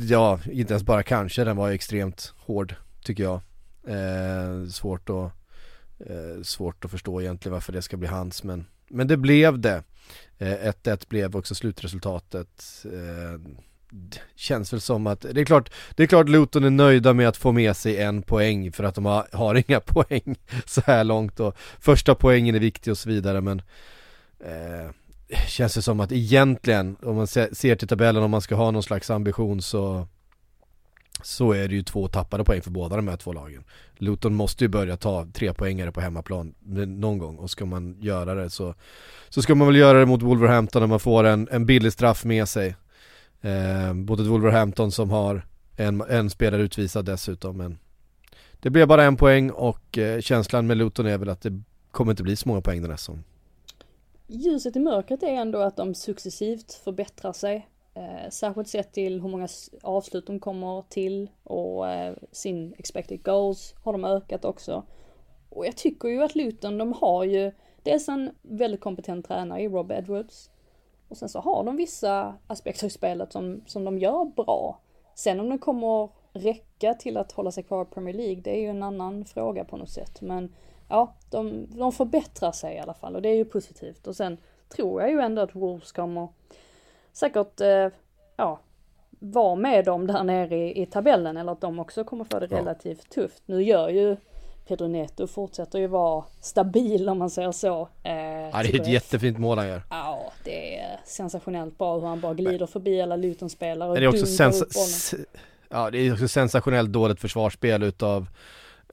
[0.00, 2.74] ja, inte ens bara kanske, den var extremt hård
[3.04, 3.40] tycker jag.
[3.88, 5.32] Eh, svårt att
[5.98, 9.82] Eh, svårt att förstå egentligen varför det ska bli hans men, men det blev det.
[10.38, 12.84] Eh, 1-1 blev också slutresultatet.
[12.84, 13.40] Eh,
[14.34, 17.36] Känns väl som att, det är klart, det är klart Luton är nöjda med att
[17.36, 20.36] få med sig en poäng för att de har, har inga poäng
[20.66, 23.62] så här långt och första poängen är viktig och så vidare men
[24.40, 24.90] eh,
[25.48, 28.70] känns det som att egentligen om man ser, ser till tabellen om man ska ha
[28.70, 30.08] någon slags ambition så
[31.22, 33.64] så är det ju två tappade poäng för båda de här två lagen.
[33.96, 37.96] Luton måste ju börja ta tre poängare på hemmaplan eh, någon gång och ska man
[38.00, 38.74] göra det så
[39.28, 42.24] så ska man väl göra det mot Wolverhampton när man får en, en billig straff
[42.24, 42.76] med sig.
[43.44, 47.78] Eh, både Wolverhampton som har en, en spelare utvisad dessutom men
[48.60, 52.12] det blev bara en poäng och eh, känslan med Luton är väl att det kommer
[52.12, 53.24] inte bli så många poäng den här säsongen.
[54.26, 57.68] Ljuset i mörkret är ändå att de successivt förbättrar sig.
[57.94, 59.48] Eh, särskilt sett till hur många
[59.82, 64.84] avslut de kommer till och eh, sin expected goals har de ökat också.
[65.48, 69.68] Och jag tycker ju att Luton, de har ju dels en väldigt kompetent tränare i
[69.68, 70.50] Rob Edwards.
[71.14, 74.78] Och sen så har de vissa aspekter i spelet som, som de gör bra.
[75.14, 78.60] Sen om det kommer räcka till att hålla sig kvar i Premier League, det är
[78.60, 80.20] ju en annan fråga på något sätt.
[80.20, 80.54] Men
[80.88, 84.06] ja, de, de förbättrar sig i alla fall och det är ju positivt.
[84.06, 84.38] Och sen
[84.68, 86.28] tror jag ju ändå att Wolves kommer
[87.12, 87.88] säkert, eh,
[88.36, 88.60] ja,
[89.10, 92.46] vara med dem där nere i, i tabellen eller att de också kommer få det
[92.46, 93.42] relativt tufft.
[93.46, 94.16] Nu gör ju
[94.68, 97.88] Pedro Neto fortsätter ju vara stabil om man säger så.
[98.02, 99.82] Eh, Ja, det är ett jättefint mål han gör.
[99.90, 104.08] Ja, det är sensationellt bra hur han bara glider förbi alla Luton-spelare och Är det
[104.08, 104.88] också sens- bollen.
[104.88, 105.14] s-
[105.68, 108.26] ja det är också sensationellt dåligt försvarsspel utav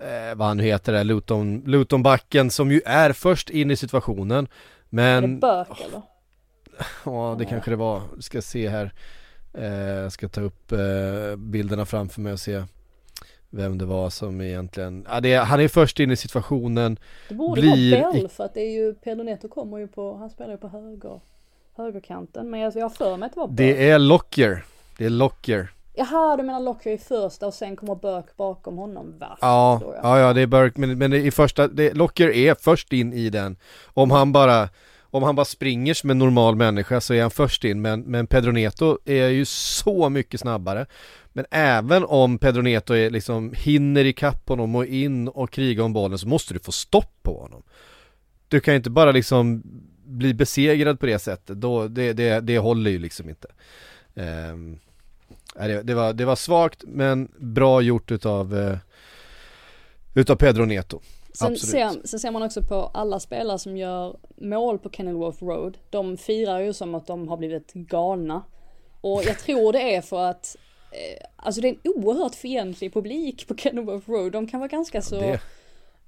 [0.02, 4.48] eh, vad han nu heter där, Luton, Lutonbacken som ju är först in i situationen.
[4.90, 5.24] Men...
[5.24, 6.02] Är det Bök eller?
[7.06, 8.94] Ja det kanske det var, ska se här.
[9.54, 12.64] Eh, ska ta upp eh, bilderna framför mig och se
[13.52, 17.00] vem det var som egentligen, ja, det är, han är först in i situationen.
[17.30, 20.16] Det borde blir vara Bell för att det är ju, Pedro Neto kommer ju på,
[20.16, 21.20] han spelar ju på höger,
[21.78, 22.50] högerkanten.
[22.50, 23.58] Men jag, jag har för mig att det var Bök.
[23.58, 24.66] Det är Lockyer,
[24.98, 25.72] det är Lockyer.
[25.94, 29.38] Jaha, du menar Lockyer i första och sen kommer Bök bakom honom va?
[29.42, 33.14] Ja, ja, ja det är Burke, men, men i första, det, Locker är först in
[33.14, 33.58] i den.
[33.86, 34.70] Om han bara,
[35.02, 38.28] om han bara springer som en normal människa så är han först in, men, men
[38.28, 40.86] Pedro Neto är ju så mycket snabbare.
[41.34, 45.94] Men även om Pedro Neto är liksom, hinner ikapp honom och in och kriga om
[45.94, 47.64] bollen så måste du få stopp på honom.
[48.48, 49.62] Du kan ju inte bara liksom
[50.06, 53.48] bli besegrad på det sättet, då, det, det, det håller ju liksom inte.
[55.56, 58.78] Nej, det, det, var, det var svagt men bra gjort utav eh,
[60.14, 61.02] Utav Pedro Neto.
[61.34, 65.78] Sen ser, sen ser man också på alla spelare som gör mål på Kenilworth Road.
[65.90, 68.44] De firar ju som att de har blivit galna.
[69.02, 70.56] Och jag tror det är för att
[71.36, 74.32] Alltså det är en oerhört fientlig publik på Kenilworth Road.
[74.32, 75.40] De kan vara ganska så det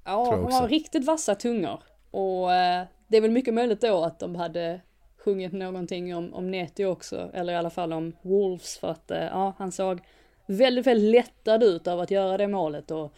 [0.04, 1.82] Ja, de har riktigt vassa tungor.
[2.10, 4.80] Och eh, det är väl mycket möjligt då att de hade
[5.24, 7.30] sjungit någonting om, om Neto också.
[7.34, 10.00] Eller i alla fall om Wolves för att eh, ja, han såg
[10.46, 13.12] väldigt, väldigt lättad ut av att göra det målet och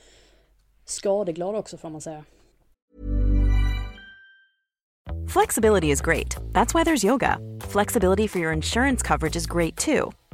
[0.84, 2.24] skadeglad också får man säga.
[5.28, 6.36] Flexibility is great.
[6.52, 7.38] That's why there's yoga.
[7.72, 10.12] Flexibility for your insurance coverage is great too.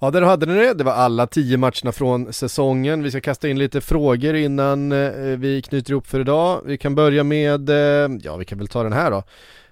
[0.00, 0.74] Ja, där hade ni det.
[0.74, 3.02] Det var alla tio matcherna från säsongen.
[3.02, 6.62] Vi ska kasta in lite frågor innan eh, vi knyter ihop för idag.
[6.64, 9.22] Vi kan börja med, eh, ja vi kan väl ta den här då.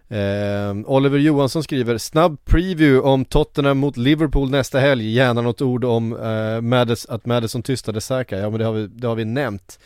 [0.08, 5.10] Eh, Oliver Johansson skriver snabb preview om Tottenham mot Liverpool nästa helg.
[5.10, 8.38] Gärna något ord om eh, Madis, att Madison tystade Saka.
[8.38, 9.78] Ja men det har vi, det har vi nämnt.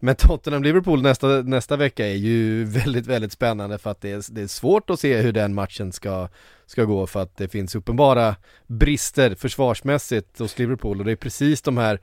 [0.00, 4.42] Men Tottenham-Liverpool nästa, nästa vecka är ju väldigt, väldigt spännande för att det är, det
[4.42, 6.28] är svårt att se hur den matchen ska,
[6.66, 8.36] ska gå för att det finns uppenbara
[8.66, 12.00] brister försvarsmässigt hos Liverpool och det är precis de här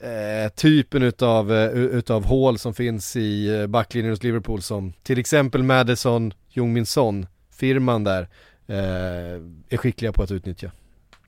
[0.00, 5.18] eh, typen utav, eh, utav hål som finns i eh, backlinjen hos Liverpool som till
[5.18, 8.28] exempel Madison, Jungmin Son, firman där
[8.66, 8.76] eh,
[9.68, 10.72] är skickliga på att utnyttja.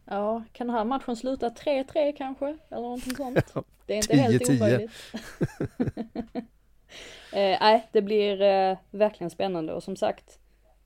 [0.05, 2.47] Ja, kan den här matchen sluta 3-3 kanske?
[2.71, 3.67] Eller någonting sånt?
[3.87, 4.57] Det är inte helt 10-10.
[4.57, 4.91] omöjligt.
[7.33, 10.39] eh, nej, det blir eh, verkligen spännande och som sagt,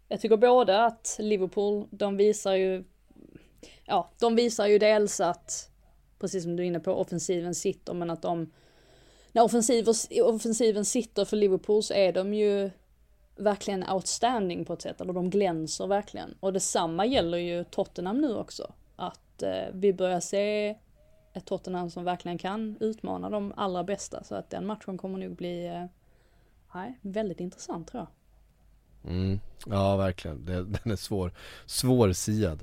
[0.09, 2.85] jag tycker både att Liverpool, de visar ju,
[3.85, 5.71] ja, de visar ju dels att,
[6.19, 8.53] precis som du är inne på, offensiven sitter, men att de,
[9.33, 12.71] när offensiven, offensiven sitter för Liverpool så är de ju
[13.37, 16.37] verkligen outstanding på ett sätt, eller de glänser verkligen.
[16.41, 18.73] Och detsamma gäller ju Tottenham nu också.
[18.97, 20.77] Att eh, vi börjar se
[21.33, 24.25] ett Tottenham som verkligen kan utmana de allra bästa.
[24.25, 25.85] Så att den matchen kommer nog bli eh,
[26.75, 28.09] nej, väldigt intressant tror jag.
[29.09, 29.41] Mm.
[29.67, 30.53] Ja verkligen, det,
[30.83, 31.33] den är svår,
[31.67, 32.63] svårsiad.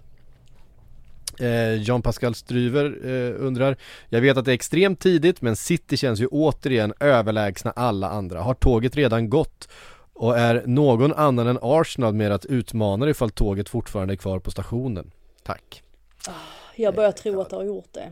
[1.40, 3.78] Eh, Jean-Pascal Stryver eh, undrar
[4.10, 8.42] Jag vet att det är extremt tidigt men City känns ju återigen överlägsna alla andra.
[8.42, 9.68] Har tåget redan gått?
[10.14, 14.52] Och är någon annan än Arsenal med att utmana ifall tåget fortfarande är kvar på
[14.52, 15.12] stationen?
[15.44, 15.84] Tack.
[16.76, 18.12] Jag börjar tro att det har gjort det.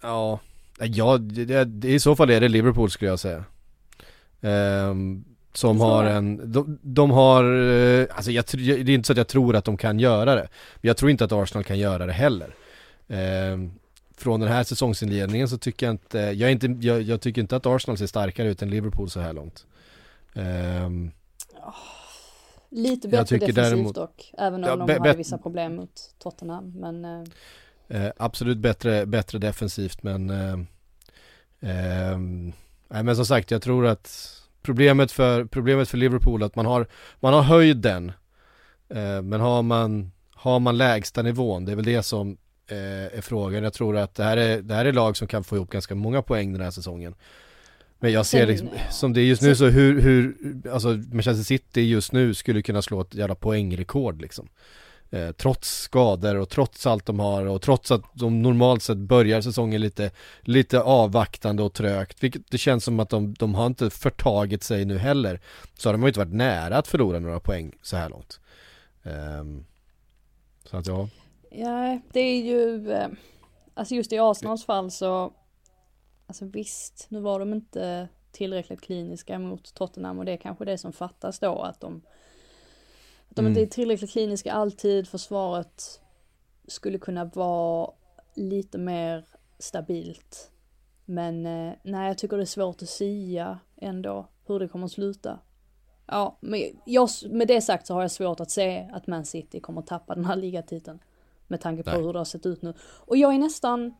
[0.00, 0.38] Ja,
[0.78, 3.44] ja det, det, i så fall är det Liverpool skulle jag säga.
[5.54, 9.28] Som har en, de, de har, eh, alltså jag, det är inte så att jag
[9.28, 10.48] tror att de kan göra det.
[10.74, 12.54] Men jag tror inte att Arsenal kan göra det heller.
[13.08, 13.72] Ehm,
[14.16, 17.56] från den här säsongsinledningen så tycker jag inte, jag, är inte jag, jag tycker inte
[17.56, 19.66] att Arsenal ser starkare ut än Liverpool så här långt.
[20.34, 21.10] Ehm,
[22.70, 24.32] Lite bättre defensivt däremot- dock.
[24.38, 26.72] Även om Ja, de hade bet- vissa problem mot Tottenham.
[26.76, 27.22] Men eh,
[27.88, 30.56] Eh, absolut bättre, bättre defensivt men eh,
[31.60, 32.52] ehm,
[32.88, 34.32] nej, men som sagt jag tror att
[34.62, 36.86] problemet för, problemet för Liverpool är att man har,
[37.20, 38.12] man har höjden
[38.88, 42.36] eh, men har man, har man lägsta nivån det är väl det som
[42.72, 43.64] eh, är frågan.
[43.64, 45.94] Jag tror att det här är, det här är lag som kan få ihop ganska
[45.94, 47.14] många poäng den här säsongen.
[47.98, 50.36] Men jag ser liksom, som det är just nu så hur, hur,
[50.72, 54.48] alltså Manchester City just nu skulle kunna slå ett jävla poängrekord liksom.
[55.12, 59.40] Eh, trots skador och trots allt de har och trots att de normalt sett börjar
[59.40, 60.10] säsongen lite,
[60.40, 62.22] lite avvaktande och trögt.
[62.22, 65.40] Vilket det känns som att de, de har inte förtagit sig nu heller.
[65.74, 68.40] Så har de ju inte varit nära att förlora några poäng så här långt.
[69.02, 69.66] Um,
[70.64, 71.08] så att ja.
[71.50, 73.08] Ja, det är ju, eh,
[73.74, 75.32] alltså just i Arsenals fall så,
[76.26, 80.78] alltså visst, nu var de inte tillräckligt kliniska mot Tottenham och det är kanske det
[80.78, 82.02] som fattas då att de,
[83.32, 83.50] att de mm.
[83.50, 86.00] inte är tillräckligt kliniska alltid, försvaret
[86.68, 87.90] skulle kunna vara
[88.34, 89.24] lite mer
[89.58, 90.50] stabilt.
[91.04, 94.92] Men eh, nej, jag tycker det är svårt att sia ändå hur det kommer att
[94.92, 95.38] sluta.
[96.06, 99.60] Ja, men jag, med det sagt så har jag svårt att se att Man City
[99.60, 100.98] kommer att tappa den här ligatiteln.
[101.46, 102.02] Med tanke på Nej.
[102.02, 102.74] hur det har sett ut nu.
[102.80, 103.94] Och jag är nästan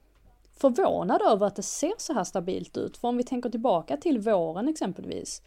[0.57, 2.97] förvånad över att det ser så här stabilt ut.
[2.97, 5.43] För om vi tänker tillbaka till våren exempelvis.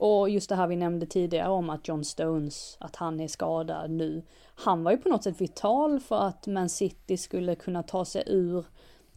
[0.00, 3.90] Och just det här vi nämnde tidigare om att John Stones, att han är skadad
[3.90, 4.22] nu.
[4.54, 8.22] Han var ju på något sätt vital för att Man City skulle kunna ta sig
[8.26, 8.64] ur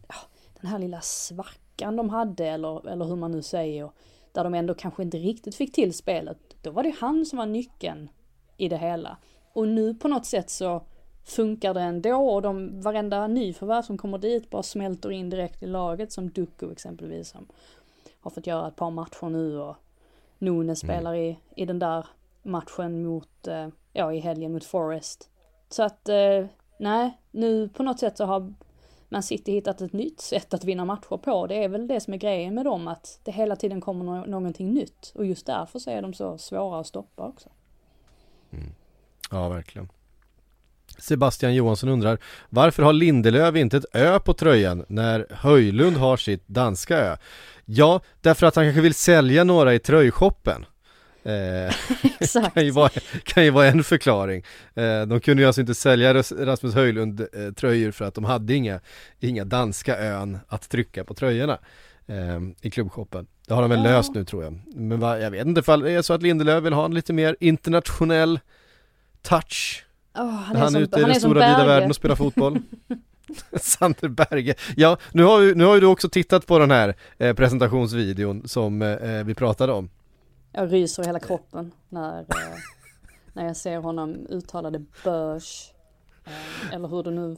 [0.08, 0.14] ja,
[0.60, 3.90] den här lilla svackan de hade eller, eller hur man nu säger.
[4.32, 6.38] Där de ändå kanske inte riktigt fick till spelet.
[6.62, 8.08] Då var det han som var nyckeln
[8.56, 9.16] i det hela.
[9.52, 10.82] Och nu på något sätt så
[11.24, 15.66] funkar det ändå och de, varenda nyförvärv som kommer dit bara smälter in direkt i
[15.66, 17.46] laget som Duku exempelvis som
[18.20, 19.76] har fått göra ett par matcher nu och
[20.38, 20.96] Nunes mm.
[20.96, 22.06] spelar i, i den där
[22.42, 25.30] matchen mot, eh, ja i helgen mot Forest.
[25.68, 26.46] Så att, eh,
[26.78, 28.54] nej, nu på något sätt så har
[29.08, 31.46] Man City hittat ett nytt sätt att vinna matcher på.
[31.46, 34.26] Det är väl det som är grejen med dem, att det hela tiden kommer no
[34.26, 35.12] någonting nytt.
[35.14, 37.48] Och just därför så är de så svåra att stoppa också.
[38.50, 38.74] Mm.
[39.30, 39.88] Ja, verkligen.
[40.98, 42.18] Sebastian Johansson undrar
[42.48, 47.16] Varför har Lindelöf inte ett ö på tröjan när Höjlund har sitt danska ö?
[47.64, 50.64] Ja, därför att han kanske vill sälja några i tröjshoppen
[51.24, 51.74] eh,
[52.20, 52.54] Exakt.
[52.54, 52.90] kan, ju vara,
[53.24, 57.52] kan ju vara en förklaring eh, De kunde ju alltså inte sälja Rasmus Höjlund eh,
[57.56, 58.80] tröjor för att de hade inga,
[59.20, 61.58] inga danska ön att trycka på tröjorna
[62.06, 63.90] eh, i klubbshoppen Det har de väl ja.
[63.90, 66.64] löst nu tror jag Men va, jag vet inte ifall det är så att Lindelöf
[66.64, 68.40] vill ha en lite mer internationell
[69.22, 69.83] touch
[70.14, 72.58] Oh, han, är han är ute i den stora vida världen och spelar fotboll.
[73.60, 76.94] Sander Berge, ja nu har, ju, nu har ju du också tittat på den här
[77.18, 79.90] eh, presentationsvideon som eh, vi pratade om.
[80.52, 82.26] Jag ryser hela kroppen när, eh,
[83.32, 85.70] när jag ser honom uttala det börs
[86.24, 87.36] eh, Eller hur det nu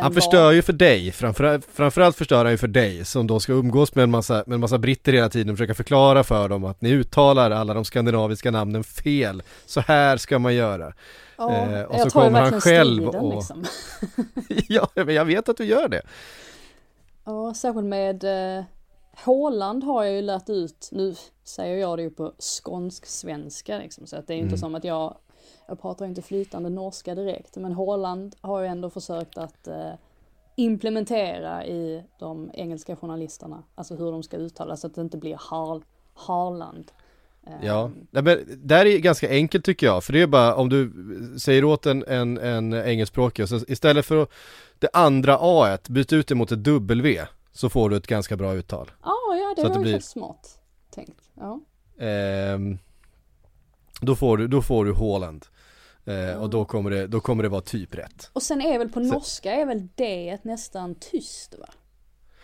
[0.00, 3.52] han förstör ju för dig, framförallt, framförallt förstör han ju för dig som då ska
[3.52, 6.64] umgås med en massa, med en massa britter hela tiden och försöka förklara för dem
[6.64, 9.42] att ni uttalar alla de skandinaviska namnen fel.
[9.66, 10.92] Så här ska man göra.
[11.40, 13.34] Ja, eh, och så kommer han själv och...
[13.34, 13.64] Liksom.
[14.68, 16.02] ja, men jag vet att du gör det.
[17.24, 18.24] Ja, särskilt med
[18.58, 18.64] eh,
[19.24, 21.14] Håland har jag ju lärt ut, nu
[21.44, 24.46] säger jag det ju på skånsk-svenska liksom, så att det är mm.
[24.46, 25.16] inte som att jag,
[25.66, 29.92] jag pratar inte flytande norska direkt, men Håland har ju ändå försökt att eh,
[30.56, 35.36] implementera i de engelska journalisterna, alltså hur de ska uttala så att det inte blir
[35.40, 35.82] Har
[36.14, 36.92] Harland.
[37.62, 38.24] Ja, ehm.
[38.24, 40.92] Men där är ganska enkelt tycker jag, för det är bara om du
[41.38, 44.26] säger åt en, en, en engelskspråkig, så istället för
[44.78, 48.54] det andra A byt ut det mot ett W, så får du ett ganska bra
[48.54, 48.90] uttal.
[49.00, 49.98] Ah, ja, det så var det blir...
[49.98, 50.60] smart
[50.94, 51.20] tänkt.
[51.34, 51.60] Ja.
[52.06, 52.78] Ehm,
[54.00, 55.46] då får du, då får du Håland.
[56.04, 58.30] Eh, och då kommer, det, då kommer det vara typ rätt.
[58.32, 61.66] Och sen är väl på norska är väl det nästan tyst va?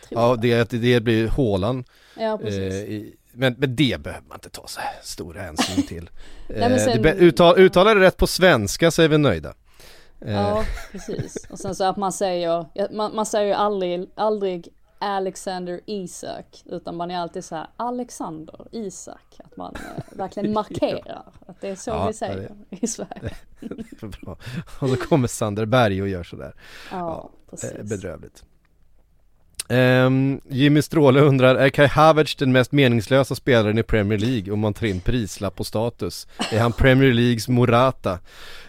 [0.09, 1.84] Tror ja, det, det blir Håland.
[2.18, 2.74] Ja, precis.
[2.74, 6.11] Eh, i, men, men det behöver man inte ta så stor hänsyn till.
[6.49, 9.55] Nej, sen, eh, uttal, uttalar det rätt på svenska så är vi nöjda.
[10.18, 10.66] Ja, eh.
[10.93, 11.47] precis.
[11.51, 14.68] Och sen så att man säger, man, man säger ju aldrig, aldrig
[14.99, 21.24] Alexander Isak, utan man är alltid så här Alexander Isak, att man eh, verkligen markerar
[21.47, 22.37] att det är så ja, vi säger
[22.70, 23.37] det, i Sverige.
[24.01, 24.39] bra.
[24.80, 26.55] Och så kommer Sander Berg och gör sådär.
[26.91, 27.91] Ja, ja precis.
[27.91, 28.45] Bedrövligt.
[29.68, 34.60] Um, Jimmy Stråle undrar, är Kai Havertz den mest meningslösa spelaren i Premier League om
[34.60, 36.26] man tar in prislapp och status?
[36.52, 38.18] Är han Premier Leagues Morata?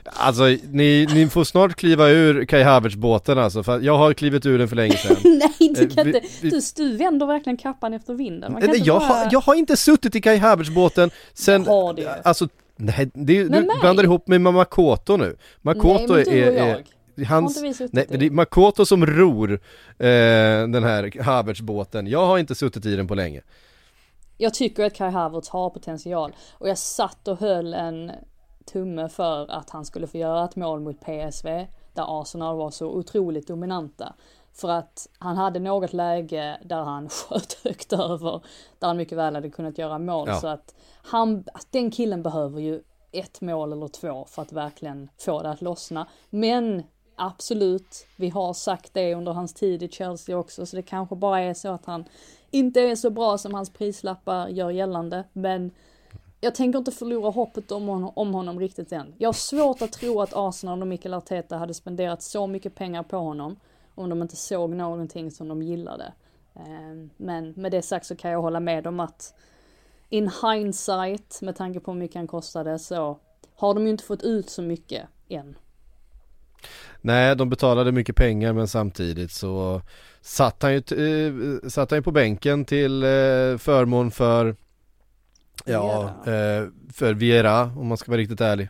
[0.05, 4.59] Alltså ni, ni får snart kliva ur Kai Havertz-båten alltså, för jag har klivit ur
[4.59, 7.93] den för länge sedan Nej du kan uh, inte, vi, du, du vänder verkligen kappan
[7.93, 9.07] efter vinden Man kan nej, jag, bara...
[9.07, 12.21] har, jag har inte suttit i Kai Havertz-båten sen, jag har det.
[12.23, 12.47] alltså
[12.79, 16.83] Nej, det, du blandar ihop med Makoto nu Makoto nej, är, är,
[17.26, 17.61] hans,
[17.91, 19.57] nej, det är Makoto som ror eh,
[20.68, 22.07] den här Havertz-båten.
[22.07, 23.41] Jag har inte suttit i den på länge.
[24.38, 28.11] Jag tycker att Kai Havertz har potential och jag satt och höll en
[28.65, 32.88] tumme för att han skulle få göra ett mål mot PSV där Arsenal var så
[32.88, 34.13] otroligt dominanta.
[34.53, 38.41] För att han hade något läge där han sköt högt över,
[38.80, 40.28] där han mycket väl hade kunnat göra mål.
[40.28, 40.39] Ja.
[40.39, 45.41] Så att han, den killen behöver ju ett mål eller två för att verkligen få
[45.41, 46.07] det att lossna.
[46.30, 46.84] Men
[47.18, 51.39] absolut, vi har sagt det under hans tid i Chelsea också, så det kanske bara
[51.39, 52.05] är så att han
[52.51, 55.24] inte är så bra som hans prislappar gör gällande.
[55.34, 55.72] Men
[56.41, 59.13] jag tänker inte förlora hoppet om honom, om honom riktigt än.
[59.18, 63.03] Jag har svårt att tro att Arsenal och Mikael Arteta hade spenderat så mycket pengar
[63.03, 63.55] på honom
[63.95, 66.13] om de inte såg någonting som de gillade.
[66.53, 69.34] Ehm, men med det sagt så kan jag hålla med om att
[70.09, 73.20] in hindsight, med tanke på hur mycket han kostade, så
[73.55, 75.55] har de ju inte fått ut så mycket än.
[77.01, 79.81] Nej, de betalade mycket pengar men samtidigt så
[80.21, 84.55] satt han ju, eh, satt han ju på bänken till eh, förmån för
[85.65, 88.69] Ja, eh, för Viera om man ska vara riktigt ärlig.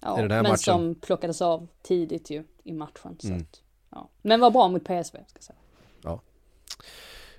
[0.00, 0.58] Ja, men matchen.
[0.58, 3.16] som plockades av tidigt ju i matchen.
[3.18, 3.40] Så mm.
[3.40, 4.08] att, ja.
[4.22, 5.58] Men var bra mot PSV ska säga.
[6.02, 6.20] Ja.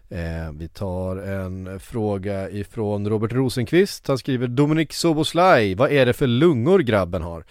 [0.09, 4.07] Eh, vi tar en fråga ifrån Robert Rosenqvist.
[4.07, 7.45] Han skriver Dominik Soboslaj, vad är det för lungor grabben har?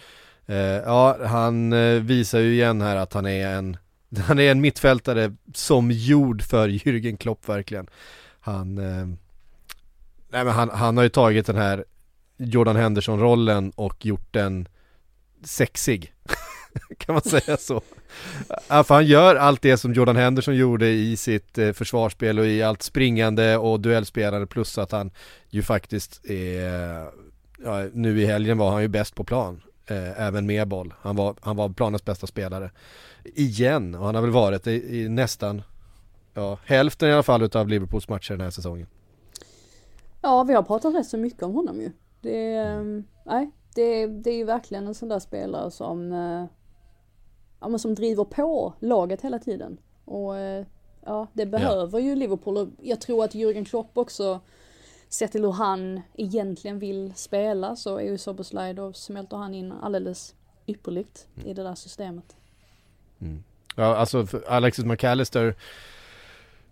[0.49, 3.77] Eh, ja, han eh, visar ju igen här att han är en
[4.27, 7.87] han är en mittfältare som gjord för Jürgen Klopp verkligen.
[8.39, 9.07] Han eh,
[10.31, 11.85] Nej men han, han har ju tagit den här
[12.37, 14.67] Jordan Henderson-rollen och gjort den
[15.43, 16.13] sexig.
[16.97, 17.81] kan man säga så?
[18.67, 22.47] Ja, för han gör allt det som Jordan Henderson gjorde i sitt eh, försvarsspel och
[22.47, 25.11] i allt springande och duellspelande plus att han
[25.49, 27.07] ju faktiskt är,
[27.63, 29.61] ja, nu i helgen var han ju bäst på plan.
[29.89, 30.93] Eh, även med boll.
[31.01, 32.71] Han var, han var planens bästa spelare.
[33.23, 35.61] Igen, och han har väl varit i, i nästan,
[36.33, 38.87] ja, hälften i alla fall utav Liverpools matcher den här säsongen.
[40.21, 41.91] Ja, vi har pratat rätt så mycket om honom ju.
[42.21, 43.03] Det, mm.
[43.25, 46.45] nej, det, det är ju verkligen en sån där spelare som, eh,
[47.59, 49.77] ja men som driver på laget hela tiden.
[50.05, 50.65] Och eh,
[51.05, 52.05] ja, det behöver ja.
[52.05, 54.39] ju Liverpool och jag tror att Jürgen Klopp också,
[55.09, 59.71] sett till hur han egentligen vill spela så är ju Soboslaj då smälter han in
[59.71, 60.35] alldeles
[60.67, 61.47] ypperligt mm.
[61.47, 62.35] i det där systemet.
[63.21, 63.43] Mm.
[63.75, 65.55] Ja, alltså Alexis McAllister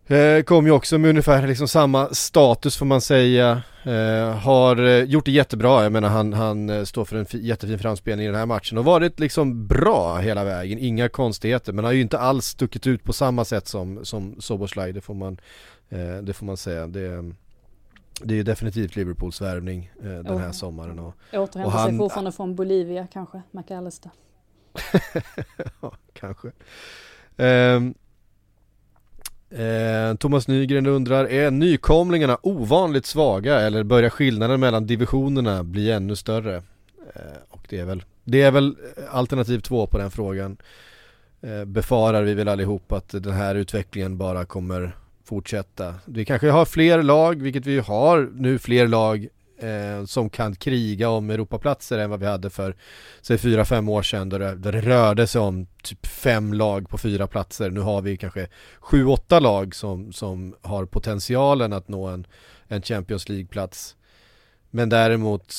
[0.10, 3.62] Eh, kom ju också med ungefär liksom samma status får man säga.
[3.84, 7.80] Eh, har eh, gjort det jättebra, jag menar han, han eh, står för en jättefin
[7.80, 11.92] framspelning i den här matchen och varit liksom bra hela vägen, inga konstigheter men har
[11.92, 15.38] ju inte alls stuckit ut på samma sätt som, som Soboslaj, det får man,
[15.90, 16.88] eh, det får man säga.
[16.88, 17.34] Det,
[18.22, 21.00] det är ju definitivt Liverpools värvning eh, den här sommaren.
[21.00, 24.12] Och, Återhämtar sig fortfarande från Bolivia kanske, McAllister.
[25.82, 26.52] ja, kanske.
[27.38, 27.94] Um,
[29.50, 36.16] Eh, Thomas Nygren undrar, är nykomlingarna ovanligt svaga eller börjar skillnaden mellan divisionerna bli ännu
[36.16, 36.56] större?
[37.16, 38.76] Eh, och det är väl, det är väl
[39.10, 40.58] alternativ två på den frågan.
[41.42, 44.98] Eh, befarar vi väl allihop att den här utvecklingen bara kommer
[45.28, 45.96] fortsätta.
[46.06, 49.28] Vi kanske har fler lag, vilket vi har nu fler lag
[49.60, 52.76] eh, som kan kriga om Europaplatser än vad vi hade för
[53.22, 56.90] säg fyra, fem år sedan då det, där det rörde sig om typ fem lag
[56.90, 57.70] på fyra platser.
[57.70, 58.48] Nu har vi kanske
[58.80, 62.28] sju, åtta lag som, som har potentialen att nå en,
[62.68, 63.96] en Champions League-plats.
[64.70, 65.56] Men däremot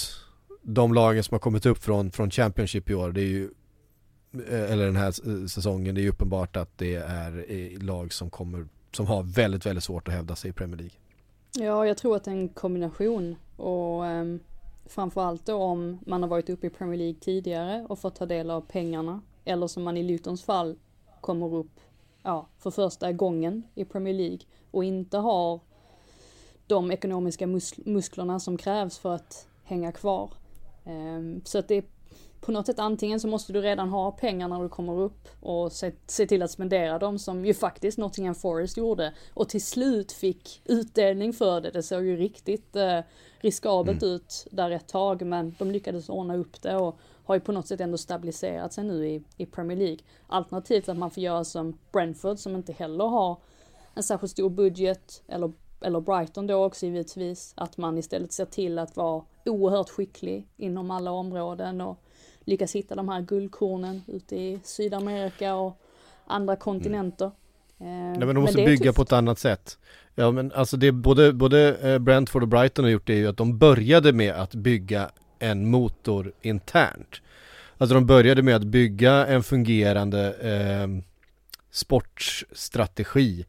[0.62, 3.50] de lagen som har kommit upp från, från Championship i år, det är ju
[4.48, 8.30] eh, eller den här säsongen, det är ju uppenbart att det är eh, lag som
[8.30, 8.66] kommer
[8.98, 10.96] som har väldigt, väldigt svårt att hävda sig i Premier League.
[11.52, 14.40] Ja, jag tror att det är en kombination och um,
[14.86, 18.50] framförallt då om man har varit uppe i Premier League tidigare och fått ta del
[18.50, 20.76] av pengarna eller som man i Lutons fall
[21.20, 21.80] kommer upp
[22.22, 24.40] ja, för första gången i Premier League
[24.70, 25.60] och inte har
[26.66, 30.30] de ekonomiska mus musklerna som krävs för att hänga kvar.
[30.84, 31.84] Um, så att det är
[32.40, 35.72] på något sätt antingen så måste du redan ha pengar när du kommer upp och
[35.72, 40.12] se, se till att spendera dem som ju faktiskt Nottingham Forest gjorde och till slut
[40.12, 41.70] fick utdelning för det.
[41.70, 43.00] Det såg ju riktigt eh,
[43.38, 44.14] riskabelt mm.
[44.14, 47.66] ut där ett tag men de lyckades ordna upp det och har ju på något
[47.66, 49.98] sätt ändå stabiliserat sig nu i, i Premier League.
[50.26, 53.36] Alternativt att man får göra som Brentford som inte heller har
[53.94, 58.78] en särskilt stor budget eller eller Brighton då också givetvis, att man istället ser till
[58.78, 62.02] att vara oerhört skicklig inom alla områden och
[62.48, 65.80] lyckas hitta de här guldkornen ute i Sydamerika och
[66.26, 67.30] andra kontinenter.
[67.80, 68.12] Mm.
[68.12, 68.96] Nej men de måste bygga tufft.
[68.96, 69.78] på ett annat sätt.
[70.14, 73.28] Ja men alltså det både, både eh, Brentford och Brighton har gjort det är ju
[73.28, 77.20] att de började med att bygga en motor internt.
[77.78, 81.04] Alltså de började med att bygga en fungerande eh,
[81.70, 83.44] sportstrategi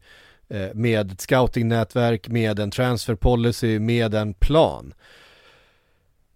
[0.48, 4.94] eh, med ett scoutingnätverk, med en transfer policy, med en plan.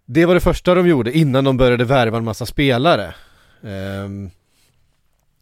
[0.05, 3.15] Det var det första de gjorde innan de började värva en massa spelare.
[3.61, 4.31] Um,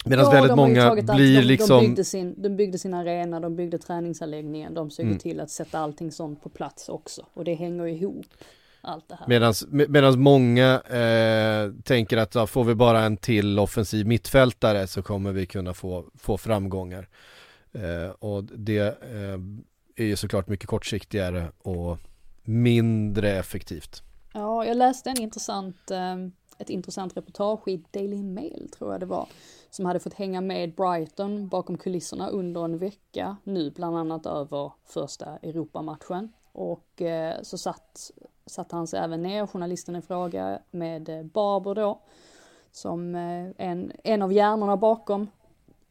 [0.05, 1.79] Medan ja, väldigt många blir de, liksom...
[1.83, 5.17] De byggde, sin, de byggde sin arena, de byggde träningsanläggningen, de såg mm.
[5.17, 7.25] till att sätta allting sånt på plats också.
[7.33, 8.25] Och det hänger ihop.
[8.81, 9.87] allt det här.
[9.87, 15.31] Medan många eh, tänker att ja, får vi bara en till offensiv mittfältare så kommer
[15.31, 17.07] vi kunna få, få framgångar.
[17.73, 19.39] Eh, och det eh,
[19.95, 21.97] är ju såklart mycket kortsiktigare och
[22.43, 24.03] mindre effektivt.
[24.35, 26.15] Ja, jag läste en intressant, eh,
[26.57, 29.27] ett intressant reportage i Daily Mail tror jag det var,
[29.69, 34.71] som hade fått hänga med Brighton bakom kulisserna under en vecka, nu bland annat över
[34.85, 36.33] första Europamatchen.
[36.51, 38.11] Och eh, så satt,
[38.45, 42.01] satt han sig även ner, journalisten i fråga, med eh, Barber då,
[42.71, 43.15] som
[43.57, 45.27] en, en av hjärnorna bakom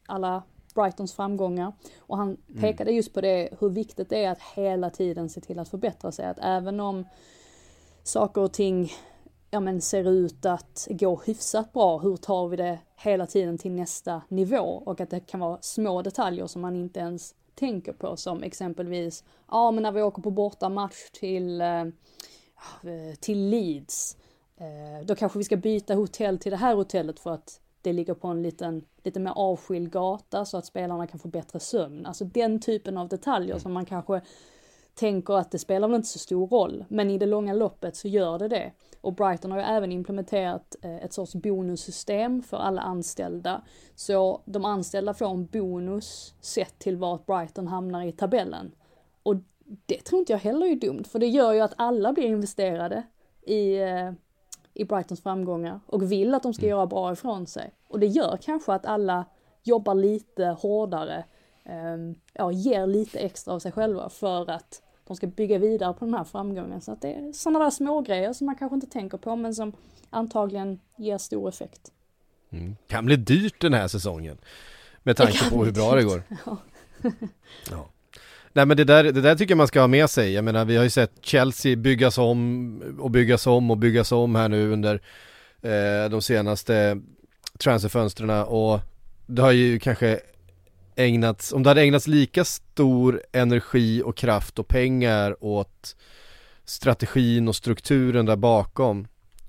[0.05, 0.43] alla
[0.75, 1.73] Brightons framgångar.
[1.99, 2.61] Och han mm.
[2.61, 6.11] pekade just på det, hur viktigt det är att hela tiden se till att förbättra
[6.11, 6.25] sig.
[6.25, 7.05] Att även om
[8.03, 8.91] saker och ting
[9.53, 13.71] ja, men ser ut att gå hyfsat bra, hur tar vi det hela tiden till
[13.71, 14.83] nästa nivå?
[14.85, 19.23] Och att det kan vara små detaljer som man inte ens tänker på som exempelvis,
[19.51, 24.17] ja men när vi åker på bortamatch till, eh, eh, till Leeds,
[24.57, 28.13] eh, då kanske vi ska byta hotell till det här hotellet för att det ligger
[28.13, 32.05] på en liten, lite mer avskild gata så att spelarna kan få bättre sömn.
[32.05, 34.21] Alltså den typen av detaljer som man kanske
[34.95, 38.07] tänker att det spelar väl inte så stor roll, men i det långa loppet så
[38.07, 38.71] gör det det.
[39.01, 43.61] Och Brighton har ju även implementerat eh, ett sorts bonussystem för alla anställda.
[43.95, 48.71] Så de anställda får en bonus sett till vart Brighton hamnar i tabellen.
[49.23, 49.35] Och
[49.85, 53.03] det tror inte jag heller är dumt, för det gör ju att alla blir investerade
[53.41, 54.11] i, eh,
[54.73, 56.69] i Brightons framgångar och vill att de ska mm.
[56.69, 57.73] göra bra ifrån sig.
[57.87, 59.25] Och det gör kanske att alla
[59.63, 61.25] jobbar lite hårdare,
[62.33, 66.13] ja, ger lite extra av sig själva för att de ska bygga vidare på den
[66.13, 66.81] här framgången.
[66.81, 69.55] Så att det är sådana där små grejer som man kanske inte tänker på men
[69.55, 69.73] som
[70.09, 71.91] antagligen ger stor effekt.
[72.49, 72.75] Mm.
[72.87, 74.37] Kan bli dyrt den här säsongen.
[75.03, 76.23] Med tanke på hur bra det går.
[76.45, 76.57] Ja.
[77.71, 77.89] ja.
[78.53, 80.33] Nej men det där, det där tycker jag man ska ha med sig.
[80.33, 84.35] Jag menar vi har ju sett Chelsea byggas om och byggas om och byggas om
[84.35, 85.01] här nu under
[85.61, 87.01] eh, de senaste
[87.59, 88.79] transferfönstren och
[89.25, 90.19] det har ju kanske
[90.95, 95.95] ägnats, om det hade ägnats lika stor energi och kraft och pengar åt
[96.65, 99.07] strategin och strukturen där bakom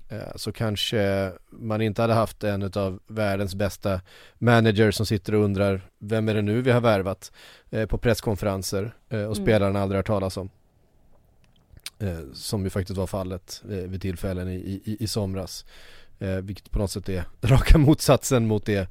[0.09, 4.01] eh, så kanske man inte hade haft en av världens bästa
[4.37, 7.31] managers som sitter och undrar vem är det nu vi har värvat
[7.69, 9.45] eh, på presskonferenser eh, och mm.
[9.45, 10.49] spelarna aldrig hört talas om.
[12.33, 15.65] Som ju faktiskt var fallet vid tillfällen i, i, i somras.
[16.17, 18.89] Vilket på något sätt är raka motsatsen mot det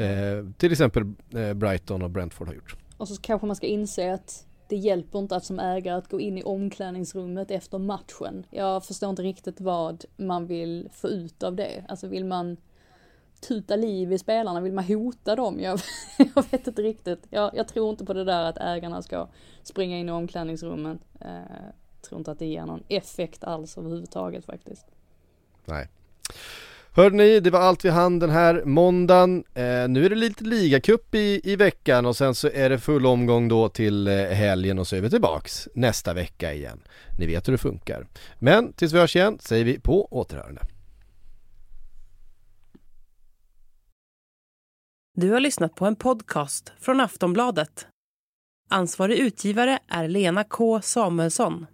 [0.00, 1.02] eh, till exempel
[1.34, 2.76] eh, Brighton och Brentford har gjort.
[2.96, 6.20] Och så kanske man ska inse att det hjälper inte att som ägare att gå
[6.20, 8.46] in i omklädningsrummet efter matchen.
[8.50, 11.84] Jag förstår inte riktigt vad man vill få ut av det.
[11.88, 12.56] Alltså vill man
[13.40, 14.60] tuta liv i spelarna?
[14.60, 15.60] Vill man hota dem?
[15.60, 15.80] Jag,
[16.34, 17.26] jag vet inte riktigt.
[17.30, 19.28] Jag, jag, tror inte på det där att ägarna ska
[19.62, 20.98] springa in i omklädningsrummen.
[21.20, 21.64] Eh,
[22.02, 24.86] tror inte att det ger någon effekt alls överhuvudtaget faktiskt.
[25.64, 25.88] Nej.
[26.92, 29.44] Hörde ni, det var allt vi hann den här måndagen.
[29.54, 33.06] Eh, nu är det lite ligacup i, i veckan och sen så är det full
[33.06, 36.82] omgång då till eh, helgen och så är vi tillbaks nästa vecka igen.
[37.18, 38.06] Ni vet hur det funkar.
[38.38, 40.62] Men tills vi hörs igen säger vi på återhörande.
[45.16, 47.86] Du har lyssnat på en podcast från Aftonbladet.
[48.68, 51.66] Ansvarig utgivare är Lena K Samuelsson.